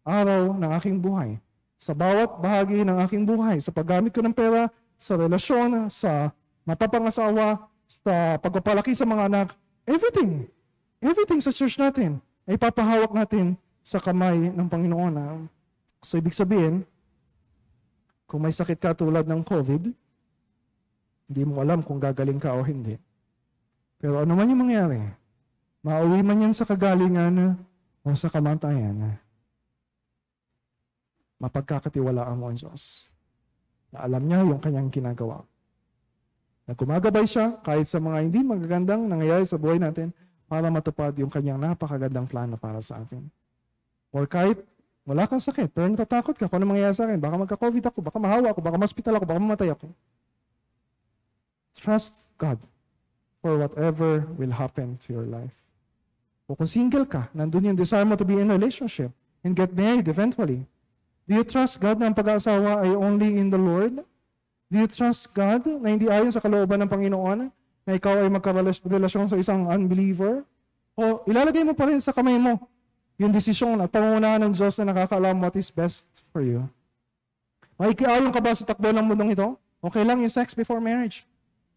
[0.06, 1.42] araw ng aking buhay.
[1.80, 3.58] Sa bawat bahagi ng aking buhay.
[3.64, 4.68] Sa paggamit ko ng pera,
[5.00, 6.36] sa relasyon, sa
[6.68, 9.48] matapangasawa, sa pagpapalaki sa mga anak.
[9.88, 10.46] Everything.
[11.00, 15.14] Everything sa church natin ay papahawak natin sa kamay ng Panginoon.
[15.16, 15.40] ah.
[16.04, 16.84] So, ibig sabihin,
[18.28, 19.90] kung may sakit ka tulad ng COVID,
[21.32, 23.00] hindi mo alam kung gagaling ka o hindi.
[23.98, 25.02] Pero ano man yung mangyari,
[25.82, 27.58] mauwi man yan sa kagalingan
[28.06, 29.16] o sa kamatayan,
[31.40, 33.10] mapagkakatiwalaan mo ang Diyos.
[33.90, 35.42] Na alam niya yung kanyang ginagawa.
[36.70, 40.14] Na gumagabay siya kahit sa mga hindi magagandang nangyayari sa buhay natin
[40.46, 43.26] para matupad yung kanyang napakagandang plano para sa atin.
[44.14, 44.62] Or kahit
[45.10, 47.18] wala kang sakit, pero natatakot ka kung ano mangyayari sa akin.
[47.18, 49.88] Baka magka-COVID ako, baka mahawa ako, baka ma-hospital ako, baka mamatay ako.
[51.80, 52.62] Trust God
[53.42, 55.70] for whatever will happen to your life.
[56.50, 59.14] O kung single ka, nandun yung desire mo to be in a relationship
[59.46, 60.66] and get married eventually.
[61.30, 64.02] Do you trust God na ang pag-aasawa ay only in the Lord?
[64.66, 67.54] Do you trust God na hindi ayon sa kalooban ng Panginoon
[67.86, 70.42] na ikaw ay magkarelasyon sa isang unbeliever?
[70.98, 72.58] O ilalagay mo pa rin sa kamay mo
[73.22, 76.66] yung desisyon at pangunahan ng Diyos na nakakaalam what is best for you?
[77.78, 79.54] Makikiayon ka ba sa takbo ng mundong ito?
[79.86, 81.30] Okay lang yung sex before marriage.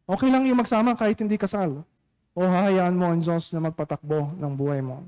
[0.08, 1.84] Okay lang yung magsama kahit hindi kasal.
[2.32, 5.04] O hahayaan mo ang Diyos na magpatakbo ng buhay mo.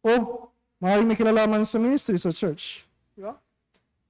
[0.00, 0.48] O
[0.80, 2.88] maaaring may kilalaman sa ministry sa church.
[3.12, 3.43] Di ba?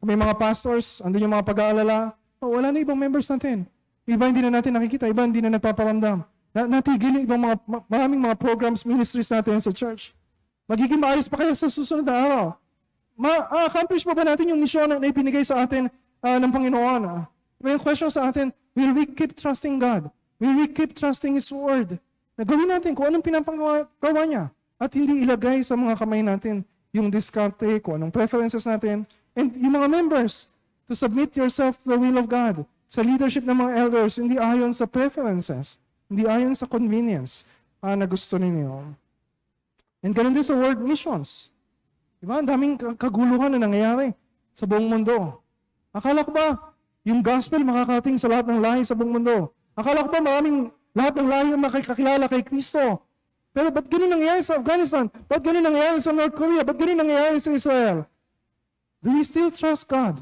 [0.05, 2.13] May mga pastors, andun yung mga pag-aalala,
[2.45, 3.65] oh, wala na ibang members natin.
[4.05, 6.21] Iba hindi na natin nakikita, iba hindi na nagpaparamdam.
[6.53, 10.13] Na, natigil yung ibang mga, ma- maraming mga programs, ministries natin sa church.
[10.69, 12.45] Magiging maayos pa kaya sa susunod na araw.
[13.17, 15.89] Ma-accomplish pa ba natin yung misyon na ipinigay sa atin
[16.21, 17.01] ah, ng Panginoon?
[17.09, 17.25] Ah?
[17.65, 20.13] May question sa atin, will we keep trusting God?
[20.37, 21.97] Will we keep trusting His Word?
[22.37, 24.45] Na gawin natin kung anong pinapagawa gawa niya.
[24.77, 26.61] At hindi ilagay sa mga kamay natin
[26.93, 29.09] yung diskarte, kung anong preferences natin.
[29.35, 30.47] And yung mga members,
[30.87, 32.65] to submit yourself to the will of God.
[32.87, 35.81] Sa leadership ng mga elders, hindi ayon sa preferences.
[36.07, 37.49] Hindi ayon sa convenience
[37.81, 38.95] ah, na gusto ninyo.
[40.05, 41.49] And ganun din sa world missions.
[42.21, 42.39] Diba?
[42.41, 44.13] Ang daming ka- kaguluhan na nangyayari
[44.53, 45.41] sa buong mundo.
[45.97, 46.61] Akala ko ba,
[47.05, 49.53] yung gospel makakating sa lahat ng lahi sa buong mundo?
[49.73, 53.01] Akala ko ba maraming lahat ng lahi ang makikakilala kay Kristo?
[53.55, 55.09] Pero ba't ganun nangyayari sa Afghanistan?
[55.27, 56.63] Ba't ganun nangyayari sa North Korea?
[56.63, 58.05] Ba't ganun nangyayari sa Israel?
[59.05, 60.17] Do we still trust God?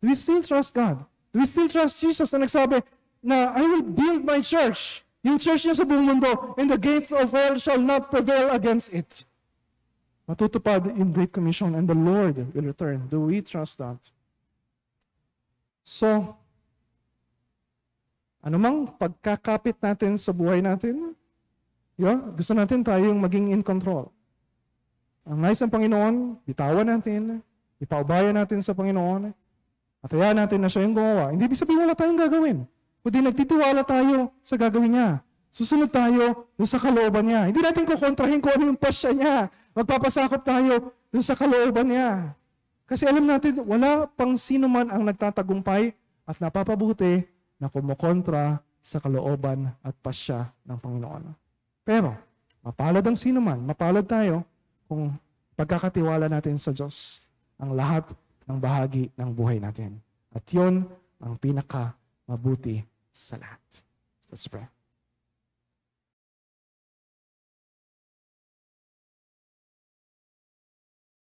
[0.00, 1.04] Do we still trust God?
[1.28, 2.80] Do we still trust Jesus na nagsabi
[3.20, 7.12] na I will build my church, yung church niya sa buong mundo, and the gates
[7.12, 9.28] of hell shall not prevail against it.
[10.24, 13.04] Matutupad in Great Commission and the Lord will return.
[13.06, 14.00] Do we trust that?
[15.84, 16.34] So,
[18.40, 21.12] anumang pagkakapit natin sa buhay natin,
[22.00, 24.08] yeah, gusto natin tayong maging in control.
[25.22, 27.38] Ang nais ng Panginoon, bitawan natin,
[27.78, 29.30] ipaubaya natin sa Panginoon,
[30.02, 31.30] at hayaan natin na siya yung gumawa.
[31.30, 32.66] Hindi ibig sabihin wala tayong gagawin.
[33.06, 35.08] Kundi nagtitiwala tayo sa gagawin niya.
[35.54, 37.46] Susunod tayo dun sa kalooban niya.
[37.46, 39.46] Hindi natin kukontrahin kung ano yung pasya niya.
[39.78, 42.34] Magpapasakop tayo dun sa kalooban niya.
[42.82, 45.94] Kasi alam natin, wala pang sino man ang nagtatagumpay
[46.26, 47.22] at napapabuti
[47.62, 51.30] na kumukontra sa kalooban at pasya ng Panginoon.
[51.86, 52.10] Pero,
[52.66, 54.42] mapalad ang sino man, mapalad tayo
[54.92, 55.16] kung
[55.56, 57.24] pagkakatiwala natin sa Diyos
[57.56, 58.12] ang lahat
[58.44, 59.96] ng bahagi ng buhay natin.
[60.36, 60.84] At yun
[61.16, 61.96] ang pinaka
[62.28, 63.64] mabuti sa lahat.
[64.28, 64.81] Let's pray.